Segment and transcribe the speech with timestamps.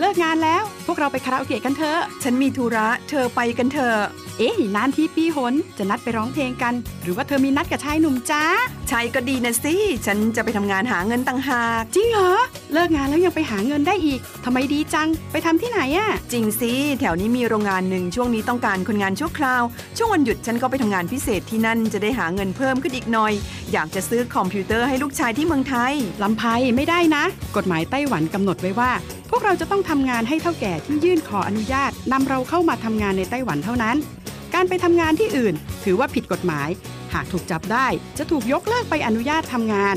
[0.00, 3.98] เลิกงานแล้ว พวกเราไปคาราโอเกะกันเถอะฉันมีธุระ เธอไปกันเถอะ
[4.38, 8.44] เอ๊ะนานทีปีหนจะนัดไปร้องเพลงกัน หรือว่าเธอมีนัดกับชายหนุ่มจ้า
[8.88, 9.74] ใช่ก็ดีนะสิ
[10.06, 12.32] ฉันจะไปทำงานหาเงินต่างหาก จริงเหรอ
[12.72, 19.62] เลิกงานแล้วยังไปหาเงินได้อีกทำไมดีจัง ไปทำที่ไหนอะจริงสิ แถวนี้มีโรงงานหนึ่งช่วงนี้ต้องการคนงานชั่วคราว
[19.96, 23.32] ช่วงวันหยุดฉันก็ไปทำงานพิเศษที่นั่นจะได้หาเงินเพิ่มขึ้นอีกหน่อย
[23.72, 25.92] อยากจะซื้อคอมพิวเตอร์ให้ลูกชายที่เมืองไทย
[26.22, 26.42] ลำไพ
[26.76, 27.24] ไม่ได้นะ
[27.56, 28.90] กฎหมายไต้หวันกำหนดไว้ว่า
[29.30, 33.96] พวกเราจะต้องทำงานให้เท่าแก่ที่ยื่นขออนุญาตนำเราเข้ามาทำงานในไต้หวันเท่านั้น
[34.54, 36.68] การไปทำงานที่อื่น ถือว่าผิดกฎหมาย
[37.12, 37.86] หากถูกจับได้
[38.18, 39.96] จะถูกยกเลิกไปอนุญาตทำงาน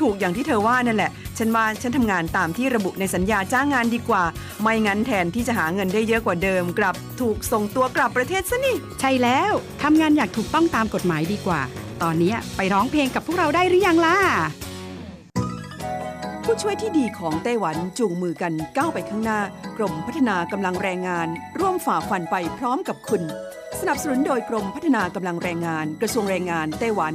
[0.00, 4.24] ถูกอย่างที่เธอว่านั่นแหละ ฉันว่าฉันทำงานตามที่ระบุในสัญญาจ้างงานดีกว่า
[4.62, 11.60] ไม่งั้นแทนที่จะหาเงินได้เยอะกว่าเดิม กลับถูกส่งตัวกลับประเทศซะนี่ ใช่แล้วทำงานอย่างถูกต้องตามกฎหมายดีกว่า
[12.02, 14.16] ตอนนี้ไปร้องเพลงกับพวกเราได้หรือยังล่ะ
[16.44, 19.40] ผู้ช่วยที่ดีของไต้หวันจูงมือกันก้าวไปข้างหน้า
[19.76, 23.22] กรมพัฒนากำลังแรงงาน ร่วมฝ่าฟันไปพร้อมกับคุณ
[23.80, 27.14] สนับสนุนโดยกรมพัฒนากำลังแรงงาน กระทรวงแรงงานไต้หวัน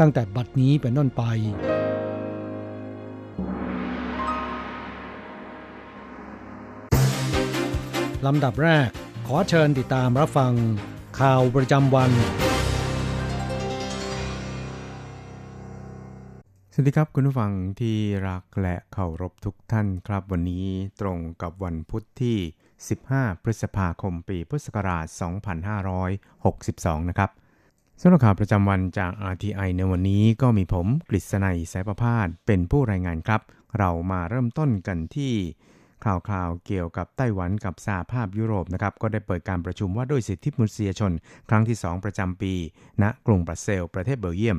[0.00, 1.22] ตั้งแต่บัดนี้เป็นต้นไป
[8.26, 8.88] ลำดับแรก
[9.26, 10.52] ขอเชิญติดตามรับฟัง
[11.20, 12.10] ข่าวประจำวัน
[16.72, 17.96] สวัสดีครับคุณผู้ฟังที่
[18.28, 20.64] รักและเคารพทุกท่านครับ วันนี้
[21.00, 22.38] ตรงกับวันพุทธที่
[22.90, 25.06] 15 พฤษภาคม ปีพุทธศักราช
[27.02, 27.30] 2562 นะครับ
[28.02, 33.40] สำหรับข่าวประจำวันจาก RTI ในวันนี้ก็มีผมกฤษณัยสายประพาสเป็นผู้รายงานครับ
[33.78, 35.32] เรามาเริ่มต้นกันที่
[36.04, 41.12] ข่าวคราวเกี่ยวกับไต้หวันกับสหภาพยุโรปนะครับ ก็ได้เปิดการประชุมว่าด้วยสิทธิมนุษยชน
[41.48, 42.52] ครั้งที่ 2 ประจำปี
[43.02, 44.58] ณกรุงบรัสเซลประเทศเบลเยียม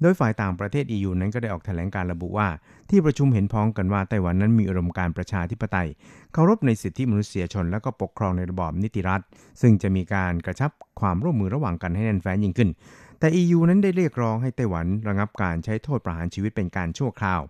[0.00, 2.48] โดยฝ่ายต่างประเทศ EU นั้นก็ได้ออกแถลงการระบุว่า
[2.90, 5.88] ที่ประชุมเห็นพ้องกันว่าไต้หวันนั้นมีอุดมการประชาธิปไตย
[6.32, 9.20] เคารพในสิทธิมนุษยชนและก็ปกครองในระบอบนิติรัฐ
[9.60, 10.70] ซึ่งจะมีการกระชับ
[11.00, 12.70] ความร่วมมือระหว่างกันให้แน่นแฟ้นยิ่งขึ้น
[13.18, 17.40] แต่ EU นั้นได้เรียกร้องให้ไต้หวันระงับการใช้โทษประหารชีวิตเป็นการชั่วคราว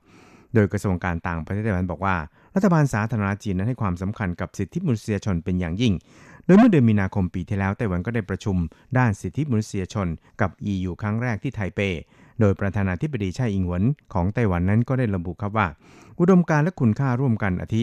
[0.54, 2.16] โดยกระทรวงการต่างประเทศไต้หวันบอกว่า
[2.54, 5.94] รัฐบาลสาธารณจีนนั้นให้ความสำคัญกับสิทธิมนุษยชนเป็นอย่างยิ่ง
[6.46, 8.56] โดยเมื่อเดือนมีนาคมปีที่แล้วไต้หวันก็ได้ประชุม
[8.98, 10.08] ด้านสิทธิมนุษยชน
[10.40, 11.80] กับ EU ครั้งแรกที่ไทเป
[12.40, 13.82] โดยประธานาธิบดีไช่อิงหวน
[14.12, 15.66] ของไต้หวันนั้นก็ได้ระบุครับว่า
[16.20, 17.82] อุดมการณ์และคุณค่าร่วมกันอาทิ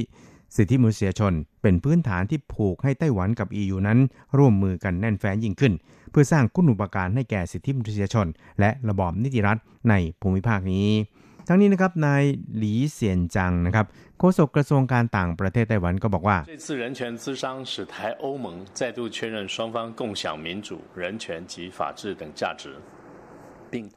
[0.55, 3.99] สิทธิมนุษยชน เป็นพื้นฐานที่ผูกให้ไต้หวันกับ EU นั้น
[4.37, 5.73] ร่วมมือกันแน่นแฟ้นยิ่งขึ้น
[6.11, 8.27] เพื่อสร้างคุณูปการให้แก่สิทธิมนุษยชน
[8.59, 9.57] และระบอบนิติรัฐ
[9.89, 10.87] ในภูมิภาคนี้
[11.47, 12.23] ทั้งนี้นะครับนาย
[12.57, 13.85] หลีเซียนจังนะครับ
[14.19, 16.37] โฆษกกระทรวงการต่างประเทศไต้หวันก็บอกว่า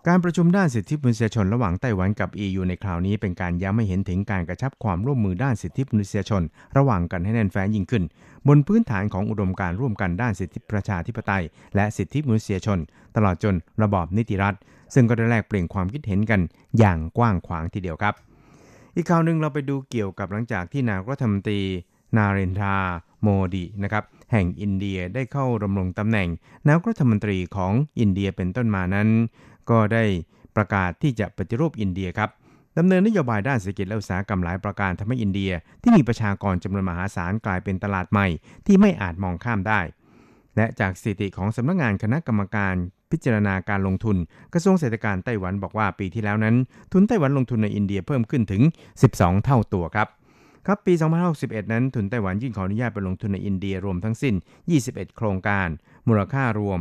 [0.09, 6.43] การประชุมด้านสิทธิมนุษยชนระหว่างไต้หวันกับ EU ในคราวนี้เป็นการย้ำให้เห็นถึงการกระชับความร่วมมือด้านสิทธิมนุษยชน
[6.77, 8.05] ระหว่างกันให้แน่นแฟ้นยิ่งขึ้น
[8.49, 11.45] บนพื้นฐานของอุดมการร่วมกันด้านสิทธิประชาธิปไตย
[11.77, 12.79] และสิทธิมนุษยชน
[13.17, 14.55] ตลอดจนระบอบนิติรัฐ
[14.95, 16.41] ซึ่งก็ได้แลกเปลี่ยนความคิดเห็นกัน
[16.79, 18.15] อย่างกว้างขวางทีเดียวครับ
[18.97, 21.61] อีกข่าวหนึ่งเราไปดูเกี่ยวกับหลังจากที่นายรัฐมนตรี
[22.17, 22.77] นาเรนทรา
[23.23, 26.29] โมดีนะครับแห่งอินเดียได้เข้าดำรงตำแหน่ง
[26.67, 29.09] นายกรัฐมนตรีของอินเดียเป็นต้นมานั้น
[29.71, 30.05] ก็ได้
[30.57, 32.31] ประกาศที่จะปฏิรูปอินเดียครับ
[32.79, 35.53] ดำเนินนโยบายด้านเศรษฐกิจและอุตสาหกรรมหลายประการทำให้อินเดีย
[35.83, 38.27] ที่มีประชากรจำนวนมหาศาลกลายเป็นตลาดใหม่
[38.67, 39.81] ที่ไม่อาจมองข้ามได้
[40.57, 42.75] และจากสถิติของสำนักงงานคณะกรรมการ
[43.11, 44.17] พิจารณาการลงทุน
[44.53, 46.57] กระทรวงเศรษฐกิจไต้หวันบอกว่าปีที่แล้วนั้น
[46.93, 48.63] ทุนไต้หวันลงทุนในอินเดียเพิ่มขึ้นถึง
[49.03, 50.09] 12 เท่าตัวครับ
[50.67, 50.93] ครับปี
[51.33, 54.35] 2061 นั้นทุนไต้หวันยื่นขออนุญาตไปลงทุนในอินเดียรวมทั้งสิ้น
[54.77, 55.69] 21 โครงการ
[56.09, 56.81] มูลค่ารวม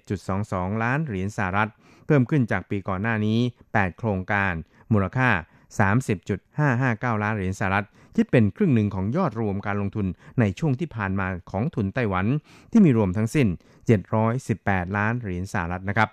[0.00, 1.70] 361.22 ล้านเหรียญสหรัฐ
[2.06, 3.38] เพิ่มขึ้นจากปีก่อนหน้านี้
[3.72, 4.52] 8 โครงการ
[4.92, 5.30] มูลค่า
[6.26, 7.86] 30.559 ล้านเหรียญสหรัฐ
[8.16, 10.06] คิดเป็นครึ่งหนึ่งของยอดรวมการลงทุน
[10.40, 12.26] ในช่วงที่ผ่านมาของทุนไต้หวัน
[12.72, 13.48] ที่มีรวมทั้งสิ้น
[14.22, 16.08] 718 ล้านเหรียญสหรัฐนะครับ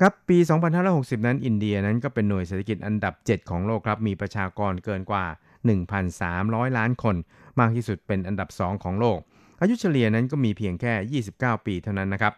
[0.00, 0.38] ครับปี
[0.82, 5.24] 2560 นั้นอินเดียนั้นก็เป็นหน่วยเศรษฐกิจอันดับ 7 ของโลกครับ มีประชากรเกินกว่า
[6.02, 7.16] 1,300 ล้านคน
[7.60, 9.18] มากที่สุดเป็นอันดับ 2 ของโลก
[9.60, 12.32] อายุเฉลี่ยนั้นก็มีเพียงแค่ 29 ปีเท่านั้นนะครับ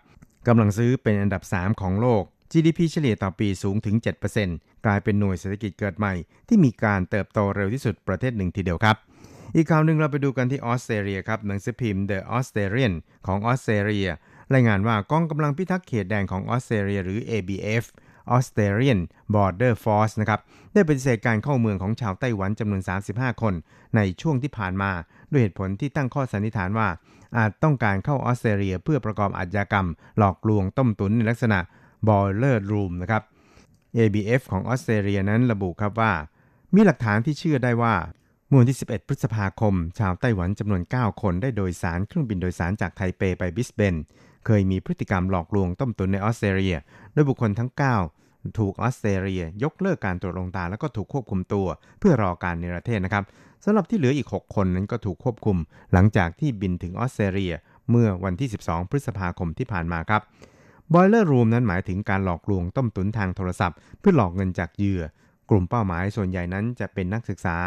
[0.49, 2.23] กำลังซื้อเป็นอันดับ 3 ของโลก
[2.53, 3.97] GDP เฉลี่ยต่อปีสูงถึง
[4.41, 6.15] 7%กลายเป็นหน่วยเศรษฐกิจเกิดใหม่
[6.49, 8.97] ที่มีการเติบโตเร็วที่สุดประเทศหนึ่งทีเดียวครับ
[9.55, 12.95] อีกข่าวหนึ่งเราไปดูกันที่ออสเตรเลียครับหนังสือพิมพ์ The Australian
[13.27, 14.09] ของออสเตรเลีย
[14.55, 17.85] รายงานว่ากองกำลังพิทักษ์เขตแดนของออสเตรเลียหรือ ABF
[18.37, 19.01] Australian
[19.35, 20.41] Border Force นะครับ
[20.75, 22.83] ได้ปฏิเสธการเข้าเมืองของชาวไต้หวันจำนวน
[23.13, 23.55] 35 คน
[23.97, 24.91] ในช่วงที่ผ่านมา
[25.31, 26.89] ด้วยเหตุผลที่ตั้งข้อสันนิษฐานว่า
[27.37, 29.87] อาจต้องการเข้าออสเตรเลียเพื่อประกอบอาชญากรรม
[30.19, 31.59] หลอกลวงต้มตุ๋นในลักษณะ
[32.09, 33.23] Boiler Room นะครับ
[33.97, 36.13] ABF ของออสเตรเลียนั้นระบุครับว่า
[36.75, 37.95] มีหลักฐานที่เชื่อได้ว่า
[38.49, 43.95] เมื่อวันที่ 11 พฤษภาคม ชาวไต้หวันจำนวน 9 คนได้โดยสารเครื่องบินโดยสารจากไทเปไปบิสเบน
[44.47, 46.77] เคยมีพฤติกรรมหลอกลวงต้มตุนในออสเตรเลีย
[47.13, 47.71] โดยบุคคลทั้ง
[48.13, 51.67] 9 ถูกออสเตรเลีย ยกเลิกการตรวจลงตาแล้วก็ถูกควบคุมตัว
[51.99, 53.25] เพื่อรอการในประเทศนะครับ
[53.65, 55.57] สำหรับที่เหลืออีก 6 คนนั้นก็ถูกควบคุม
[55.93, 57.55] หลังจากที่บินถึงออสเตรเลีย
[57.91, 60.23] เมื่อวันที่ 12 พฤษภาคมที่ผ่านมาครับ
[60.93, 65.03] Boiler Room นั้นหมายถึงการหลอกลวงต้มตุนทางโทรศัพท์ เพื่อหลอกเงินจากเหยื่อ
[65.51, 67.59] กลุ่มเป้าหมายส่วนใหญ่นั้นจะเป็นนักศึกษา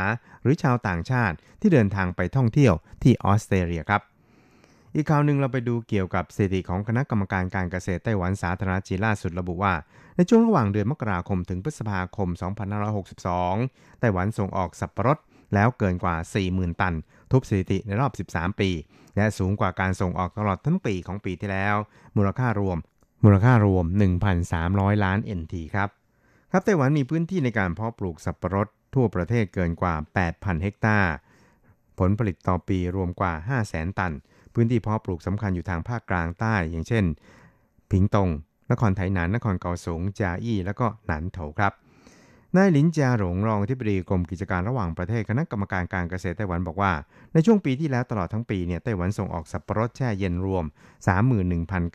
[0.44, 4.02] หรือชาวต่างชาติที่เดินทางไปท่องเที่ยวที่ออสเตรเลียครับ
[4.96, 9.74] อีกข่าวหนึ่งเราไปดูเกี่ยวกับสถิติของคณะกรรมการการเกษตรไต้หวันสาธารณจีนล่าสุดระบุว่า
[10.16, 12.30] ในช่วงระหว่างเดือนมกราคมถึงพฤษภาคม
[13.16, 15.18] 2562 ไต้หวันส่งออกสับปะรด
[15.54, 16.16] แล้วเกินกว่า
[16.50, 16.94] 40,000 ตัน
[17.32, 18.70] ทุบสถิติในรอบ 13 ปี
[19.16, 21.76] และสูงกว่าการส่งออกตลอดทั้งปีของปีที่แล้ว
[22.18, 22.78] มูลค่ารวม
[23.24, 23.86] มูลค่ารวม
[24.46, 25.90] 1,300 ล้าน NT ครับ
[26.52, 29.96] ครับไต้หวันมีพื้นที่ในการเพาะปลูกสับปะรดทั่วประเทศเกินกว่า
[30.28, 31.14] 8,000 เฮกตาร์
[32.00, 33.34] ผลผลิตต่อปีรวมกว่า
[33.66, 34.14] 500,000 ตัน
[34.54, 37.04] พื้นที่เพาะปลูกสำคัญอยู่ทางภาคกลางใต้ อย่างเช่น
[37.92, 38.30] ผิงตง
[38.72, 41.74] นครไถหนาน นครเกาสง จาอี้ แล้วก็หนานโถครับ
[42.56, 46.92] นายหลินจาหลงรองที่ปรึกรมกิจการระหว่างประเทศคณะกรรมการการเกษตรไต้หวันบอกว่า
[47.34, 50.66] ในช่วงปีที่แล้วตลอดทั้งปีเนี่ยไต้หวันส่งออกสับปะรดแช่เย็นรวม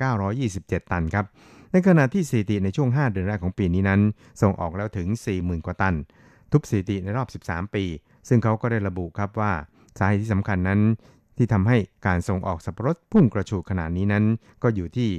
[0.00, 1.24] 31,927 ตันครับ
[1.72, 4.00] ในขณะที่สถิติในช่วง 5 เดือนแรกของปีนี้นั้น
[4.42, 5.94] ส่งออกแล้วถึง 40,000 กว่าตัน
[6.52, 7.84] ทุบสถิติในรอบ 13 ปี
[8.28, 9.52] ซึ่งเขาก็ได้ระบุครับว่า
[9.98, 10.80] สาเหตุที่สำคัญนั้น
[11.36, 11.76] ที่ทำให้
[12.06, 14.24] การส่งออกสับปะรดพุ่งกระฉูดขนาดนี้นั้น
[14.62, 15.10] ก็อยู่ที่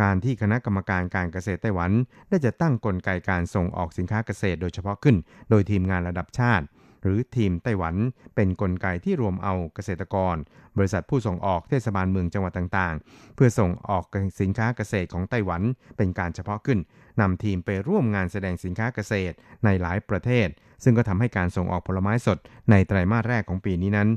[0.00, 1.90] การที่คณะกรรมการการเกษตรไต้หวัน
[2.28, 5.16] ได้จะตั้งกลไกการส่งออกสินค้าเกษตรโดยเฉพาะขึ้น
[5.50, 6.66] โดยทีมงานระดับชาติ
[7.02, 7.94] หรือทีมไต้หวัน
[8.34, 10.36] เป็นนกลไกที่รวมเอาเกษตรกร
[10.76, 14.04] บริษัทผู้ส่งออกเทศบาลเมืองจังหวัดต่างๆ เพื่อส่งออก
[14.40, 15.62] สินค้าเกษตรของไต้หวัน
[15.96, 16.78] เป็นการเฉพาะขึ้น
[17.20, 19.34] นำทีมไปร่วมงานแสดงสินค้าเกษตร
[19.64, 20.48] ในหลายประเทศ
[20.84, 22.38] ซึ่งก็ทำให้การส่งออกผลไม้สด
[22.70, 24.08] ในไตรมาสแรกของปีนี้นั้น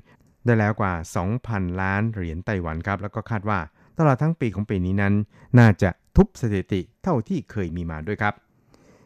[0.45, 0.93] ได้แล้วกว่า
[1.37, 3.59] 2,000 ล้านเหรียญไต้หวันครับ แล้วก็คาดว่า
[3.97, 5.13] ตลอดทั้งปีของปีนี้นั้น
[5.59, 8.33] น่าจะทุบสถิติเท่าที่เคยมีมาด้วยครับ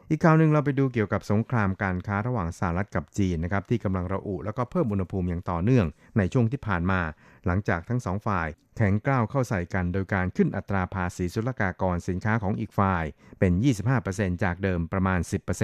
[0.09, 5.85] อีกข่าวหนึ่งเราไปดูเกี่ยวกับสงครามการค้าระหว่างสหรัฐกับจีนนะครับที่กำลังระอุแล้วก็เพิ่มอุณหภูมิอย่างต่อเนื่อง
[6.17, 7.01] ในช่วงที่ผ่านมา
[7.45, 8.47] หลังจากทั้งสองฝ่าย
[8.77, 13.03] แข็งกร้าวเข้าใส่กันโดยการขึ้นอัตราภาษีศุลกากรสินค้าของอีกฝ่าย
[13.39, 13.51] เป็น
[13.97, 15.19] 25%จากเดิมประมาณ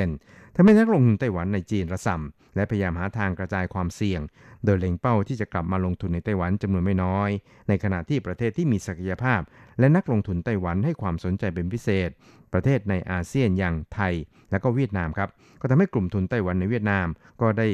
[0.06, 4.22] 10%ทำให้นักลงทุนไต้หวันในจีนระส่ำและพยายามหาทางกระจายความเสี่ยง
[4.66, 7.30] โดยเล็งเป้าที่จะกลับมาลงทุนในไต้หวันจำนวนไม่น้อย
[7.68, 9.42] ในขณะที่ประเทศที่มีศักยภาพ
[9.80, 12.10] และนักลงทุนไต้หวันให้ความสนใจเป็นพิเศษ
[12.53, 14.13] ประเทศในอาเซียนอย่างไทย
[14.51, 15.29] และก็เวียดนามครับ
[15.62, 17.08] ก็ทำให้กลุ่มทุนไต้หวันในเวียดนาม
[17.41, 17.67] ก็ได้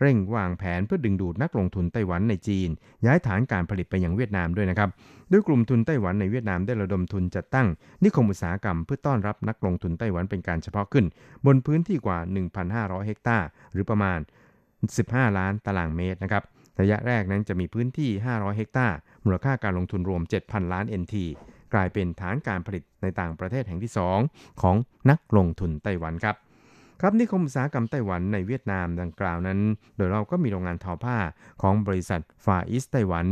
[0.00, 2.68] เร่งวางแผนเพื่อดึงดูดนักลงทุนไต้หวันในจีน
[3.06, 4.90] ย้ายฐานการผลิตไปยังเวียดนามด้วยนะครับ
[5.32, 7.66] ด้วยกลุ่มทุนไต้หวันในเวียดนามได้ระดมทุนจัดตั้ง
[8.04, 11.04] นิคมอุตสาหกรรมเพื่อต้อนรับนักลงทุนไต้หวันเป็นการเฉพาะขึ้น
[11.46, 12.18] บนพื้นที่กว่า
[12.62, 14.18] 1,500 เฮกตาร์หรือประมาณ
[14.78, 16.42] 15 ล้านตารางเมตรนะครับ
[16.80, 21.14] ระยะแรกนั้นจะมีพื้นที่ 500 เฮกตาร์มูลค่าการลงทุนรวม 7,000 ล้าน NT
[21.74, 23.92] กลายเป็นฐานการผลิตในต่างประเทศแห่งที่
[24.26, 24.76] 2 ของ
[25.10, 26.36] นักลงทุนไต้หวันครับ
[27.00, 29.58] ครับนิคมอุตสาหกรรมไต้หวันในเวียดนามดังกล่าวนั้น
[29.96, 31.16] โดยเราก็มีโรงงานทอผ้า
[31.62, 33.26] ของบริษัทฟาอิสไต้หวัน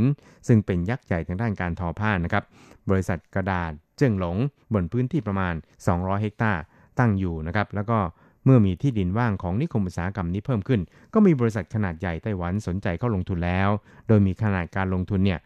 [0.48, 2.44] ซึ่งเป็นยักษ์ใหญ่ทางด้านการทอผ้านะครับ
[2.90, 4.36] บริษัทกระดาษเจิ้งหลง
[4.74, 5.54] บนพื้นที่ประมาณ
[5.88, 6.62] 200 เฮกตาร์
[6.98, 7.98] ตั้งอยู่นะครับ แล้วก็
[8.44, 10.80] เมื่อมีที่ดินว่างของนิคมอุตสาหกรรมนี้เพิ่มขึ้น
[11.14, 13.68] ก็มีบริษัทขนาดใหญ่ไต้หวันสนใจเข้าลงทุนแล้ว
[14.08, 15.40] โดยมีขนาดการลงทุนเนี่ย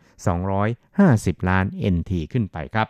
[0.70, 2.88] 250 ล้าน NT ขึ้นไปครับ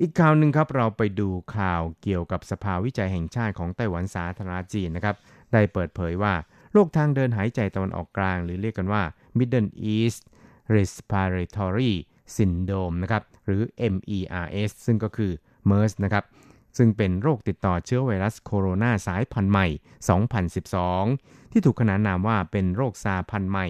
[0.00, 5.16] อีกข่าวหนึ่งครับเราไปดูข่าวเกี่ยวกับสภาวิจัยแห่งชาติของไต้หวันสาธารณจีนนะครับ
[5.52, 6.34] ได้เปิดเผยว่า
[6.72, 9.02] โรคทางเดินหายใจตะวันออกกลาง หรือเรียกกันว่า
[9.38, 10.22] Middle East
[10.76, 11.92] Respiratory
[12.36, 13.62] Syndrome นะครับหรือ
[13.92, 15.32] MERS ซึ่งก็คือ
[15.70, 16.24] MERS นะครับ
[16.76, 19.66] ซึ่งเป็นโรคติดต่อเชื้อไวรัสโคโรนาสายพันธุ์ใหม่
[20.60, 23.66] 2012 ที่ถูกขนานนามว่าเป็นโรคซาพันธุ์ใหม่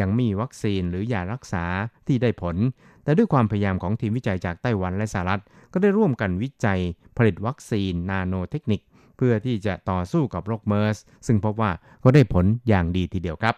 [0.00, 1.64] ยังมีวัคซีนหรือยารักษา
[2.06, 2.56] ที่ได้ผล
[3.04, 6.80] แต่ด้วยความพยายามของทีมวิจัยจากไต้หวันและสหรัฐ ก็ได้ร่วมกันวิจัย
[7.16, 8.80] ผลิตวัคซีนนาโนเทคนิค
[9.16, 11.70] เพื่อที่จะต่อสู้กับโรคเมอร์ส ซึ่งพบว่า
[12.04, 13.54] ก็ได้ผลอย่างดีทีเดียวครับ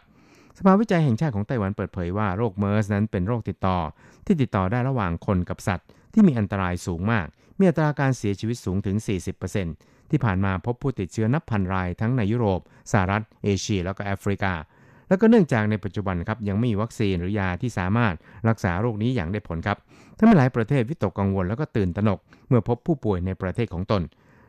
[0.59, 3.79] สภาวิจัยแห่งชาติของไต้หวันเปิดเผยว่าโรคเมอร์สนั้นเป็นโรคติดต่อ
[4.27, 7.27] ที่ติดต่อได้ระหว่างคนกับสัตว์ ที่มีอันตรายสูงมาก
[7.61, 8.97] มีอัตราการเสียชีวิตสูงถึง
[9.53, 12.61] 40%ที่ผ่านมาพบผู้ติดเชื้อนับพันรายทั้งในยุโรป
[12.93, 14.53] สหรัฐ เอเชีย แล้วก็แอฟริกา
[15.09, 18.15] แล้วก็เนื่องจากในปัจจุบันครับยังไม่มีวัคซีนหรือยาที่สามารถ
[18.49, 19.79] รักษาโรคนี้อย่างได้ผลครับ
[20.19, 24.03] ทำให้หลายประเทศวิตกกังวลแล้วก็ตื่นตระหนก เมื่อพบผู้ป่วยในประเทศของตน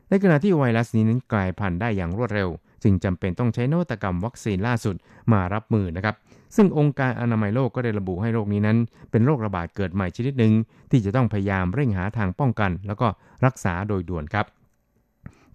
[0.09, 2.49] ในขณะที่ไวรัสนี้นั้นกลายพันธุ์ได้อย่างรวดเร็ว
[2.83, 4.95] จึงจำเป็นต้องใช้นวัตกรรมวัคซีนล่าสุด
[5.31, 6.15] มารับมือนะครับ
[6.55, 8.77] ซึ่งองค์การอนามัยโลกก็ได้ระบุให้โรคนี้นั้น
[9.11, 10.53] เป็นโรคระบาดเกิดใหม่ชนิดหนึ่ง
[10.91, 13.07] ที่จะต้องพยายามเร่งหาทางป้องกัน แล้วก็
[13.45, 14.45] รักษาโดยด่วนครับ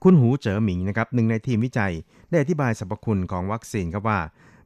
[0.02, 1.92] คุณหูเจ๋อหมิงนะครับหนึ่งในทีมวิจัย
[2.30, 4.18] ได้อธิบายสรรพคุณของวัคซีนครับว่า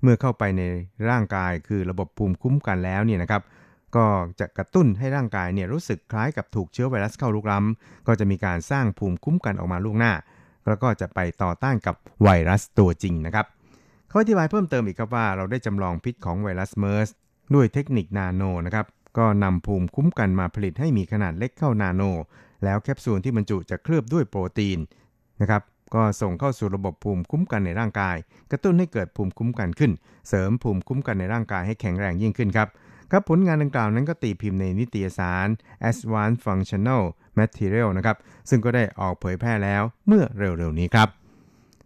[0.02, 0.62] เมื่อเข้าไปใน
[1.10, 3.42] ร่างกายคือระบบภูมิคุ้มกันแล้วเนี่ยนะครับ
[3.96, 4.06] ก็
[4.40, 10.12] จะกระตุ้นให้ร่างกายเนี่ยรู้สึกคล้ายกับถูกเชื้อไวรัสเข้าลุกล้ำ ก็จะมีการสร้างภูมิคุ้มกันออกมาล่วงหน้า
[10.68, 13.46] แล้วก็จะไปต่อต้านกับไวรัสตัวจริงนะครับ
[14.10, 17.08] เขาอธิบายเพิ่มเติมอีกครับว่าเราได้จำลองพิษของไวรัสเมอร์ส
[17.54, 18.86] ด้วยเทคนิคนาโนนะครับ
[19.18, 22.02] ก็นำภูมิคุ้มกันมาผลิตให้มีขนาดเล็กเข้านาโน
[22.64, 24.78] แล้วแคปซูลที่บรรจุจะเคลือบด้วยโปรตีน
[25.40, 25.62] นะครับ
[25.94, 28.16] ก็ส่งเข้าสู่ระบบภูมิคุ้มกันในร่างกาย
[28.50, 29.92] กระตุ้นให้เกิดภูมิคุ้มกันขึ้น
[30.28, 32.68] เสริมภูมิคุ้มกันในร่างกายให้แข็งแรงยิ่งขึ้นครับ
[33.10, 35.48] ครับผลงานดังกล่าวนั้นก็ตีพิมพ์ในนิตยสาร
[35.88, 37.02] Advanced Functional
[37.38, 38.16] Material นะครับ
[38.48, 41.19] ซึ่งก็ได้ออกเผยแพร่แล้วเมื่อเร็วๆนี้ครับ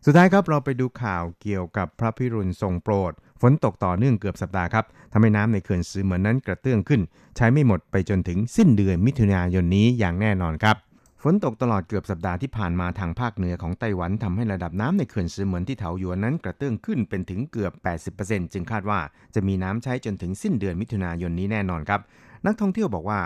[0.07, 7.03] สุดท้ายครับเราไปดูข่าวเกี่ยวกับพระพิรุณทรงโปรด ฝนตกต่อเนื่องเกือบสัปดาห์ครับทำให้น้ำในเขื่อนซือเหมือนนั้นกระเตื้องขึ้น
[7.37, 10.77] ใช้ไม่หมดไปจนถึงสิ้นเดือนมิถุนายนนี้อย่างแน่นอนครับ
[11.23, 17.73] ฝนตกตลอดเกือบสัปดาห์ที่ผ่านมาทางภาคเหนือของไต้หวันทำให้ระดับน้ำในเขื่อนซือเหมือนที่เถาหยวนนั้นกระเตื้องขึ้นเป็นถึงเกือบ
[18.17, 19.01] 80%จึงคาดว่า
[19.35, 22.01] จะมีน้ำใช้จนถึงสิ้นเดือนมิถุนายนนี้แน่นอนครับ
[22.47, 23.21] นักท่องเที่ยวบอกว่า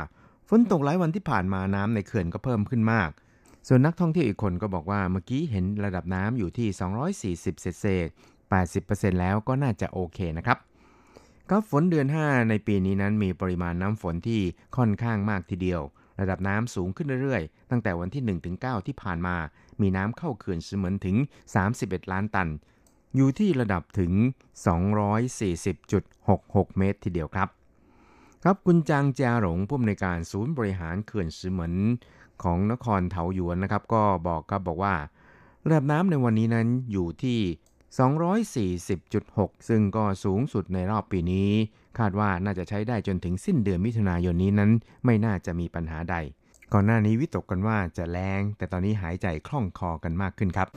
[0.49, 3.11] ฝนตกหลายวันที่ผ่านมาน้ำในเขื่อนก็เพิ่มขึ้นมาก
[3.71, 6.69] ส่วนนักท่องเที่ยวอีกคนก็บอกว่าเมื่อกี้เห็นระดับน้ำอยู่ที่
[7.39, 8.09] 240 เศษเศษ
[8.65, 10.59] 80%แล้วก็น่าจะโอเคนะครับ
[11.49, 14.41] ครับฝนเดือน 5 ในปีนี้นั้นมีปริมาณน้ำฝนที่
[14.77, 15.81] ค่อนข้างมากทีเดียว
[16.21, 18.23] ระดับน้ำสูงขึ้นเรื่อยๆ ตั้งแต่วันที่
[18.59, 19.37] 1-9ที่ผ่านมา
[19.81, 21.17] มีน้ำเข้าเขื่อนเสมือนถึง
[21.65, 22.49] 31 ล้านตัน
[23.17, 24.13] อยู่ที่ระดับถึง
[25.41, 27.49] 240.66 เมตรทีเดียวครับ
[28.43, 31.75] ครับคุณจางจาหลงผู้อำนวยการศูนย์บริหารเขื่อนซือเหมิน
[32.43, 34.95] ของนครเถาหยวนนะครับ ก็บอกครับบอกว่า
[35.67, 37.39] ระดับน้ำในวันนี้นั้นอยู่ที่
[38.99, 41.51] 240.6 ซึ่งก็สูงสุดในรอบปีนี้
[41.99, 44.71] คาดว่าน่าจะใช้ได้จนถึงสิ้นเดือนมิถุนายนนี้นั้น
[45.05, 46.17] ไม่น่าจะมีปัญหาใด
[46.73, 50.69] ก่อนหน้านี้วิตกกันว่าจะแรงแต่ตอนนี้หายใจคล่องคอกันมากขึ้นครับ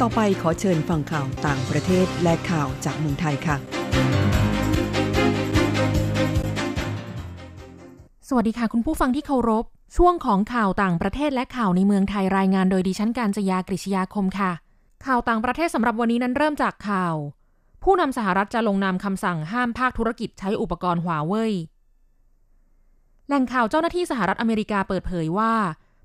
[0.00, 4.49] ต่อไปขอเชิญฟังข่าวต่างประเทศและข่าวจากเมืองไทยค่ะ
[8.32, 9.64] สวัสดีค่ะ คุณผู้ฟังที่เคารพ
[9.96, 14.52] ช่วงของข่าวต่างประเทศและข่าวในเมืองไทยรายงานโดยดิฉันการจยากริชยาคมค่ะ
[15.06, 17.14] ข่าวต่างประเทศสำหรับวันนี้นั้นเริ่มจากข่าว
[17.84, 21.52] ผู้นำสหรัฐจะลงนามคำสั่งห้ามภาคธุรกิจใช้อุปกรณ์หัวเว่ย
[23.26, 25.52] แหล่งข่าวเจ้าหน้าที่สหรัฐอเมริกาเปิดเผยว่า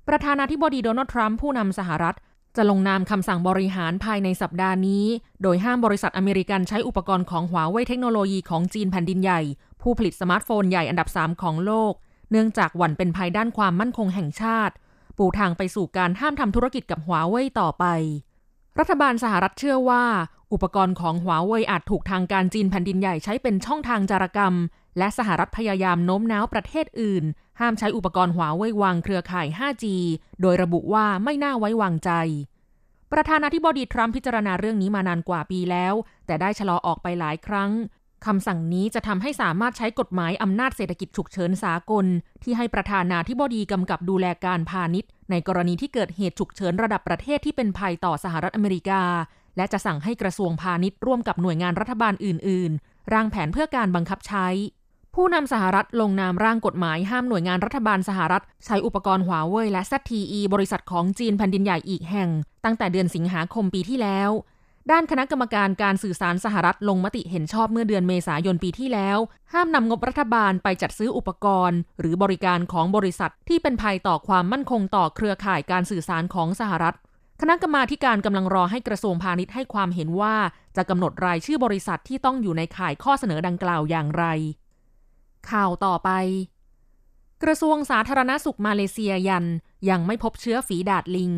[0.08, 2.16] ประธานาธิบดีโดนัลด์ทรัมป์ผู้นำสหรัฐ
[2.56, 5.04] จะลงนามคำสั่งบริหารภายในสัปดาห์นี้
[5.42, 9.40] โดยห้ามบริษัทอเมริกันใช้อุปกรณ์ของหัวเว่ยเทคโนโลยีของจีนแผ่นดินใหญ่
[9.82, 11.94] ผู้ผลิตสมาร์ทโฟนใหญ่อันดับ 3 ของโลก
[12.30, 14.74] เนื่องจากหวั่นเป็นภัยด้านความมั่นคงแห่งชาติ
[15.18, 17.84] ปูทางไปสู่การห้ามทำธุรกิจกับหัวเว่ยต่อไป
[18.78, 20.04] รัฐบาลสหรัฐเชื่อว่า
[20.52, 24.54] อุปกรณ์ของหัวเว่ยอาจถูกทางการจีนแผ่นดินใหญ่ใช้เป็นช่องทางจารกรรม
[24.98, 27.24] และสหรัฐพยายามโน้มน้าวประเทศอื่น
[27.60, 29.84] ห้ามใช้อุปกรณ์หัวเว่ยวางเครือข่าย 5G
[30.40, 32.10] โดยระบุว่าไม่น่าไว้วางใจ
[33.12, 35.94] ประธานาธิบดีทรัมป์พิจารณาเรื่องนี้มานานกว่าปีแล้ว
[36.26, 37.70] แต่ได้ชะลอออกไปหลายครั้ง
[38.26, 42.06] คำสั่งนี้จะทำให้สามารถใช้กฎหมายอำนาจเศรษฐกิจฉุกเฉินสากล
[42.42, 49.02] ที่ให้ประธานาธิบดีกำกับดูแลการพาณิชย์ ในกรณีที่เกิดเหตุฉุกเฉินระดับประเทศที่เป็นภัยต่อสหรัฐอเมริกา
[49.56, 54.48] และจะสั่งให้กระทรวงพาณิชย์ร่วมกับหน่วยงานรัฐบาลอื่น ๆ ร่างแผนเพื่อการบังคับใช้
[55.14, 62.28] ผู้นำสหรัฐลงนามร่างกฎหมายห้ามหน่วยงานรัฐบาลสหรัฐ ใช้อุปกรณ์หัวเว่ยและ ZTE บริษัทของจีนแผ่นดินใหญ่อีกแห่ง
[62.64, 64.30] ตั้งแต่เดือนสิงหาคมปีที่แล้ว
[64.90, 69.18] ด้านคณะกรรมการการสื่อสารสหรัฐลงมติเห็นชอบเมื่อเดือนเมษายนปีที่แล้ว
[69.52, 76.96] ห้ามนำงบรัฐบาลไปจัดซื้ออุปกรณ์ หรือบริการของบริษัทที่เป็นภัยต่อความมั่นคงต่อเครือข่ายการสื่อสารของสหรัฐ
[77.40, 80.36] คณะกรรมาการกำลังรอให้กระทรวงพาณิชย์ให้ความเห็นว่า
[80.76, 84.24] จะกำหนดรายชื่อบริษัทที่ต้องอยู่ในข่ายข้อเสนอดังกล่าวอย่างไร
[85.50, 86.10] ข่าวต่อไป
[87.42, 89.46] กระทรวงสาธารณสุขมาเลเซียยัน
[89.90, 91.32] ยังไม่พบเชื้อฝีดาดลิง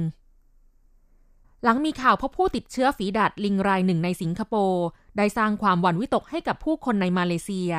[1.65, 7.73] หลังมีข่าวพบผู้ติดเชื้อฝีดาดลิงรายหนึ่งในสิงคโปร์ได้สร้างความหวั่นวิตกให้กับผู้คนในมาเลเซีย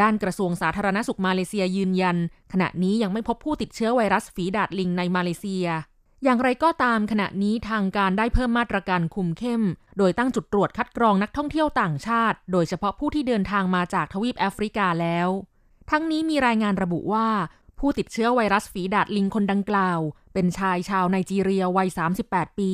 [0.00, 2.16] ด้านกระทรวงสาธารณสุขมาเลเซียยืนยัน
[2.52, 5.66] ขณะนี้ยังไม่พบผู้ติดเชื้อไวรัสฝีดาดลิงในมาเลเซีย
[6.24, 9.62] อย่างไรก็ตามขณะนี้ทางการได้เพิ่มมาตรการคุมเข้ม
[9.98, 15.28] โดยตั้งจุดตรวจคัดกรองนักท่องเที่ยวต่างชาติ โดยเฉพาะผู้ที่เดินทางมาจากทวีปแอฟริกาแล้ว
[15.90, 17.28] ทั้งนี้มีรายงานระบุว่า
[17.78, 20.00] ผู้ติดเชื้อไวรัสฝีดาดลิงคนดังกล่าว
[20.34, 21.88] เป็นชายชาวไนจีเรียวัย
[22.24, 22.72] 38 ปี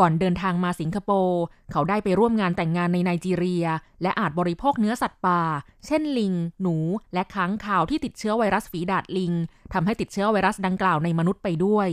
[0.00, 1.40] ก่อนเดินทางมาสิงคโปร์
[1.72, 3.66] เขาได้ไปร่วมงานแต่งงานในไนจีเรีย
[4.02, 5.40] และอาจบริโภคเนื้อสัตว์ป่า
[5.86, 6.76] เช่นลิง หนู
[7.14, 9.32] และค้างคาวที่ติดเชื้อไวรัสฝีดาดลิง
[9.72, 11.88] ทำให้ติดเชื้อไวรัสดังกล่าวในมนุษย์ไปด้วย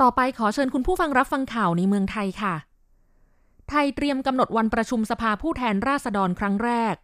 [0.00, 2.54] ต่อไปขอเชิญคุณผู้ฟังรับฟังข่าวในเมืองไทยค่ะ
[3.68, 6.94] ไทยเตรียมกำหนดวันประชุมสภาผู้แทนราษฎรครั้งแรก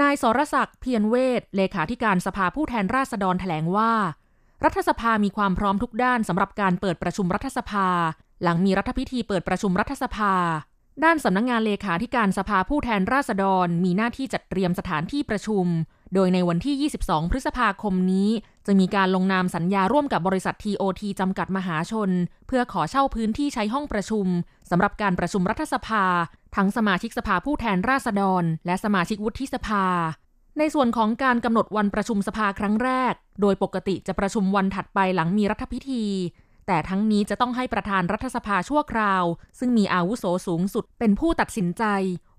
[0.00, 3.92] นายสรศักดิ์เพียรเวทเลขาธิการสภาผู้แทนราษฎรแถลงว่า
[4.64, 7.88] รัฐสภามีความพร้อมทุกด้านสำหรับการเปิดประชุมรัฐสภา
[8.42, 10.34] หลังมีรัฐพิธีเปิดประชุมรัฐสภา
[11.04, 15.66] ด้านสำนักงงานเลขาธิการสภาผู้แทนราษฎร มีหน้าที่จัดเตรียมสถานที่ประชุม
[16.14, 18.30] โดยในวันที่ 22 พฤษภาคมนี้
[18.66, 22.10] จะมีการลงนามสัญญาร่วมกับบริษัท TOT จำกัดมหาชน
[22.46, 24.26] เพื่อขอเช่าพื้นที่ใช้ห้องประชุม
[24.70, 26.04] สำหรับการประชุมรัฐสภา
[26.56, 29.84] ทั้งสมาชิกสภาผู้แทนราษฎร และสมาชิกวุฒิสภา
[30.58, 36.04] ในส่วนของการกำหนดวันประชุมสภาครั้งแรก โดยปกติจะประชุมวันถัดไปหลังมีรัฐพิธี
[36.66, 39.24] แต่ทั้งนี้จะต้องให้ประธานรัฐสภาชั่วคราว
[39.58, 41.84] ซึ่งมีอาวุโสสูงสุดเป็นผู้ตัดสินใจ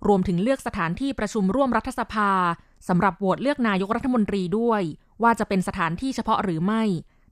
[0.08, 2.32] รวมถึงเลือกสถานที่ประชุมร่วมรัฐสภา
[2.88, 4.82] สำหรับโหวตเลือกนายกรัฐมนตรีด้วย
[5.24, 6.84] ว่าจะเป็นสถานที่เฉพาะหรือไม่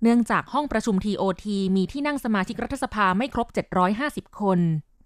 [0.02, 3.48] เนื่องจากห้องประชุม TOT มีที่นั่งสมาชิกรัฐสภาไม่ครบ
[3.94, 4.60] 750 คน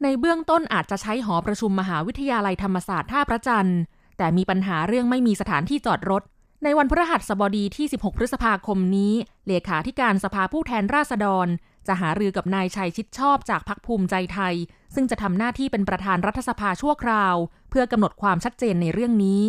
[0.03, 3.79] ในเบื้องต้นอาจจะใช้หอประชุมมหาวิทยาลัยธรรมศาสตร์ท่าพระจันทร์
[4.17, 6.23] แต่มีปัญหาเรื่องไม่มีสถานที่จอดรถ
[6.63, 9.13] ในวันพฤหัสบดีที่ 16 พฤษภาคมนี้
[9.47, 11.47] เลขาธิการสภาผู้แทนราษฎร
[11.87, 14.55] จะหารือกับนายชัยชิดชอบจากพรรคภูมิใจไทย
[14.95, 17.35] ซึ่งจะทำหน้าที่เป็นประธานรัฐสภาชั่วคราว
[17.69, 19.41] เพื่อกำหนดความชัดเจนในเรื่องนี้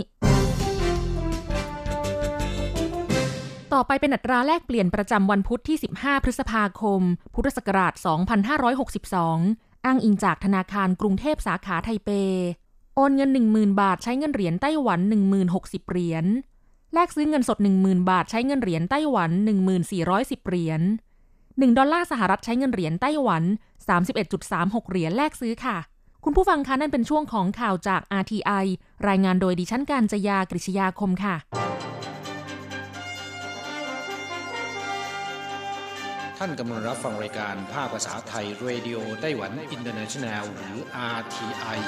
[3.74, 7.00] ต่อไปเป็นอัตราแลกเปลี่ยนประจำวันพุธที่ 15 พฤษภาคม
[7.34, 7.92] พุทธศักราช
[8.68, 12.10] 2562 อ้างอิงจากธนาคารกรุงเทพสาขาไทเป
[12.94, 15.00] โอนเงิน 10,000 บาทใช้เงินเหรียญไต้หวัน
[15.44, 16.24] 1060 เหรียญ
[16.94, 19.30] แลกซื้อเงินสด 10,000 บาทใช้เงินเหรียญไต้หวัน
[19.88, 20.80] 1410 เหรียญ
[21.28, 23.42] 1 ดอลลาร์สหรัฐใช้เงินเหรียญไต้หวัน
[24.16, 25.76] 31.36 เหรียญแลกซื้อค่ะ
[26.24, 28.66] คุณผู้ฟังคะนั่นเป็นช่วงของข่าวจาก RTI
[29.08, 31.36] รายงานโดยดิฉันการจยากริชยาคมค่ะ
[36.38, 40.76] ท่านกำลังรับฟังรายการภาคภาษาไทย Radio Taiwan International หรือ
[41.16, 41.78] RTI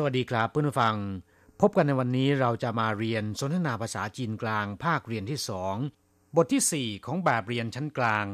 [0.00, 0.96] สวัสดีครับเพื่อนผู้ฟัง
[1.60, 5.76] พบกันในวันนี้เราจะมาเรียนสนทนาภาษาจีนกลางภาคเรียนที่สอง
[6.37, 8.27] บทที่ 4 ของแบบเรียนชั้นกลาง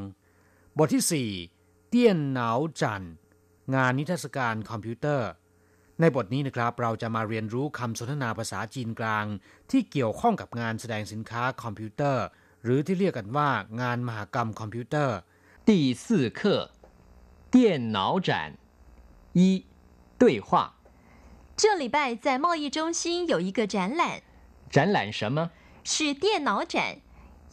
[0.78, 3.06] บทที่ 4 เตี้ยนเหนาจัน
[3.76, 5.30] งานนิทรรศการคอมพิวเตอร์
[6.00, 9.26] ในบทนี้นะครับเราจะมาเรียนรู้คำสนทนาภาษาจีนกลาง
[9.72, 12.26] ที่เกี่ยวข้องกับงานแสดงสินค้าคอมพิวเตอร์
[12.63, 13.50] หรือที่เรียกกันว่า
[13.82, 15.18] งานมหกรรมคอมพิวเตอร์
[15.68, 15.70] 第
[16.04, 16.06] 四
[16.39, 16.42] 课
[17.54, 17.56] 电
[17.98, 18.30] 脑展
[19.39, 19.42] 一
[20.22, 20.50] 对话
[21.62, 24.22] 这礼拜在贸易中心有一个展览，
[24.70, 25.38] 展览什么？
[25.84, 27.00] 是电脑展，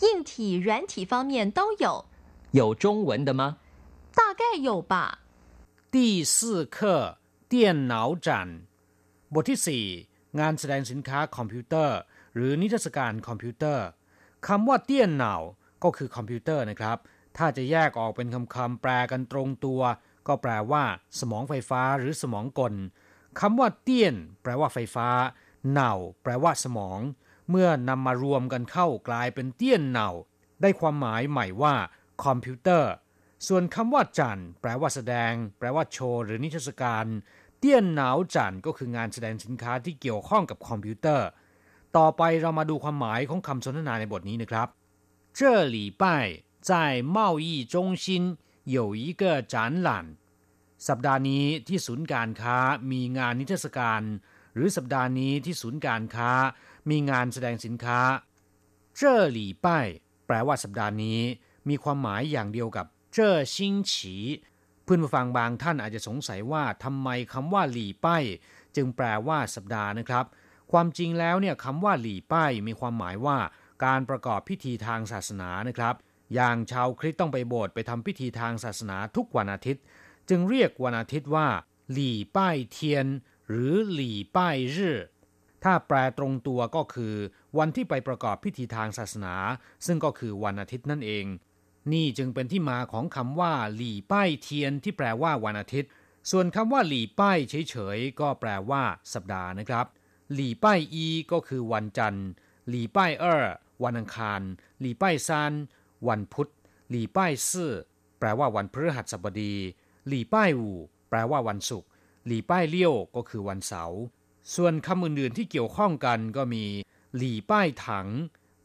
[0.00, 2.04] 硬体、软体方面都有，
[2.52, 3.56] 有中文的吗？
[4.14, 5.20] 大概有吧。
[5.90, 8.26] 第四课电脑展
[9.32, 11.98] บทที่ 4 งานแสดงสินค้าคอมพิวเตอร์
[12.34, 13.86] หรือนิทรรศการคอมพิวเตอร์
[14.48, 15.34] คำว่าเตี้ยนเหนา
[15.84, 16.98] ก็คือคอมพิวเตอร์นะครับ
[17.36, 19.80] ถ้าจะแยกออกเป็นคำคำๆแปลกันตรงตัว
[20.26, 20.84] ก็แปลว่า
[21.20, 22.74] สมองไฟฟ้าหรือสมองกล
[23.40, 25.08] คำว่าเตี้ยน แปลว่าไฟฟ้า
[25.70, 27.00] เหนาแปลว่าสมอง
[27.50, 30.08] เมื่อนำมารวมกันเข้ากลายเป็นเตี้ยนเหนา
[30.62, 31.74] ได้ความหมายใหม่ว่า
[32.24, 32.92] คอมพิวเตอร์
[33.46, 37.06] ส่วนคำว่าจันแปลว่าแสดง แปลว่าโชว์หรือนิทรรศการ
[37.58, 41.28] เตี้ยนหนาวจันก็คืองานแสดงสินค้าที่เกี่ยวข้องกับคอมพิวเตอร์
[41.96, 44.68] ต่อไปเรามาดูความหมายของคำสนทนาในบทนี้นะครับ
[45.38, 45.40] 这
[45.74, 46.04] 礼拜
[46.68, 46.70] 在
[47.16, 48.04] 贸易中心
[48.76, 49.54] 有一个展
[49.86, 49.88] 览
[50.88, 52.56] สัปดาห์นี้ที่ศูนย์การค้า
[52.90, 54.02] มีงานนิทรรศการ
[54.54, 56.30] หรือสัปดาห์นี้ที่ศูนย์การค้า
[56.89, 57.99] มีงานแสดงสินค้า
[58.97, 59.67] เจ้อหลี่ป
[60.27, 61.21] แปลว่าสัปดาห์นี้
[61.69, 64.15] มีความหมายอย่างเดียวกับเจ้อชิงฉี
[64.83, 68.07] เพื่อนผู้ฟังบางท่านอาจจะสงสัยว่าทำไมคำว่าหลี่ป
[68.75, 70.25] จึงแปลว่าสัปดาห์นะครับ
[70.71, 72.35] ความจริงแล้วเนี่ยคำว่าหลี่ป
[72.67, 73.37] มีความหมายว่า
[73.85, 75.95] การประกอบพิธีทางศาสนานะครับ
[76.33, 79.83] อย่างชาวคริสต์ต้องไปโบสถ์ไปทำพิธีทางศาสนาทุกวันอาทิตย์
[80.29, 81.47] จึงเรียกวันอาทิตย์ว่า
[81.91, 83.05] หลี่ป้ายเทียน
[83.47, 84.93] หรือหลี่ป้ายรื่
[85.63, 87.15] ถ้าแปลตรงตัวก็คือ
[87.57, 89.35] วันที่ไปประกอบพิธีทางศาสนา
[89.85, 91.25] ซึ่งก็คือวันอาทิตย์นั่นเอง
[91.91, 95.89] นี่จึงเป็นที่มาของคำว่าหลี่ป้ายเทียนที่แปลว่าวันอาทิตย์
[96.31, 99.85] ส่วนคำว่าหลี่ป้ายเฉยๆก็แปลว่าสัปดาห์นะครับ
[100.33, 102.27] หลี่ป้ายอีก็คือวันจันทร์
[102.69, 103.45] หลี่ป้ายเออ
[103.83, 104.41] วันอังคาร
[104.79, 105.53] หลี่ป้ายซาน
[106.07, 106.51] วันพุธ
[106.89, 107.71] หลี่ป้ายซื่อ
[108.19, 109.55] แปลว่าวันพฤหัสบดี
[110.07, 110.71] หลี่ป้ายอู
[111.09, 111.89] แปลว่าวันศุกร์
[112.27, 113.99] หลี่ป้ายเลี้ยวก็คือวันเสาร์
[114.55, 116.65] ส่วนคำอื่นๆที่เกี่ยวข้องกันก็มี
[117.17, 118.07] หลี่ป้ายถัง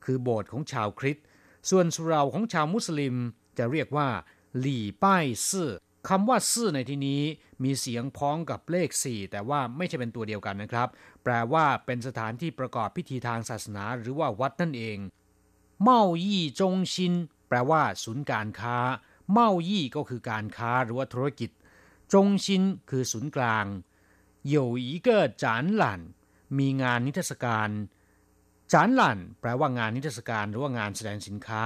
[0.04, 1.26] คือโบสถ์ของชาวคริสต์
[1.70, 3.14] ส่วนสุราของชาวมุสลิม
[3.58, 4.08] จะเรียกว่า
[4.60, 5.70] หลี่ป้ายซื่อ
[6.08, 7.22] คำว่าซื่อในที่นี้
[7.64, 10.88] มีเสียงพ้องกับเลข 4 แต่ว่าไม่ใช่เป็นตัวเดียวกันนะครับ
[11.24, 14.98] แปลว่าเป็นสถานที่ประกอบพิธีทางศาสนาหรือว่าวัดนั่นเอง
[15.82, 17.12] เมายี่จงชิน
[17.48, 18.78] แปลว่า ศูนย์การค้า
[19.32, 21.50] เมายี่ก็คือการค้าหรือว่าธุรกิจ
[22.12, 23.66] จงชินคือศูนย์กลาง
[24.55, 25.43] 有一个展
[25.81, 25.83] 览
[26.57, 27.69] มีงานนิทรรศการ
[28.71, 29.01] 展览
[29.39, 31.63] แปลว่างานนิทรรศการหรือว่างานแสดงสินค้า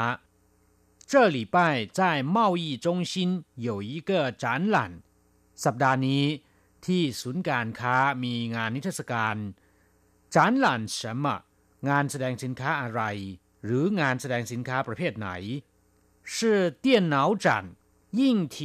[1.12, 1.58] 这礼拜
[1.97, 2.01] 在
[2.36, 3.13] 贸易中心
[3.67, 4.77] 有一个展览
[5.63, 6.23] สัปดาห์นี้
[6.86, 9.36] ที่ศูนย์การค้ามีงานนิทรรศการ
[10.36, 10.65] 展览
[10.97, 11.25] 什么
[11.89, 13.01] งานแสดงสินค้าอะไร
[13.65, 15.29] หรืองานแสดงสินค้าประเภทไหน
[16.34, 16.36] 是
[16.86, 17.47] 电脑展
[18.19, 18.58] 硬体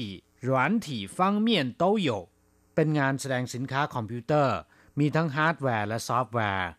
[0.48, 2.28] 软体方面都有
[2.75, 4.57] เป็นงานแสดงสินค้าคอมพิวเตอร์
[4.99, 6.69] มีทั้งฮาร์ดแวร์และซอฟต์แวร์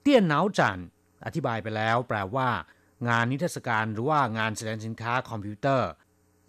[0.00, 0.82] 电脑展
[1.26, 2.48] อธิบายไปแล้ว แปลว่า
[3.08, 5.88] งานนิทรรศการหรือว่างานแสดงสินค้าคอมพิวเตอร์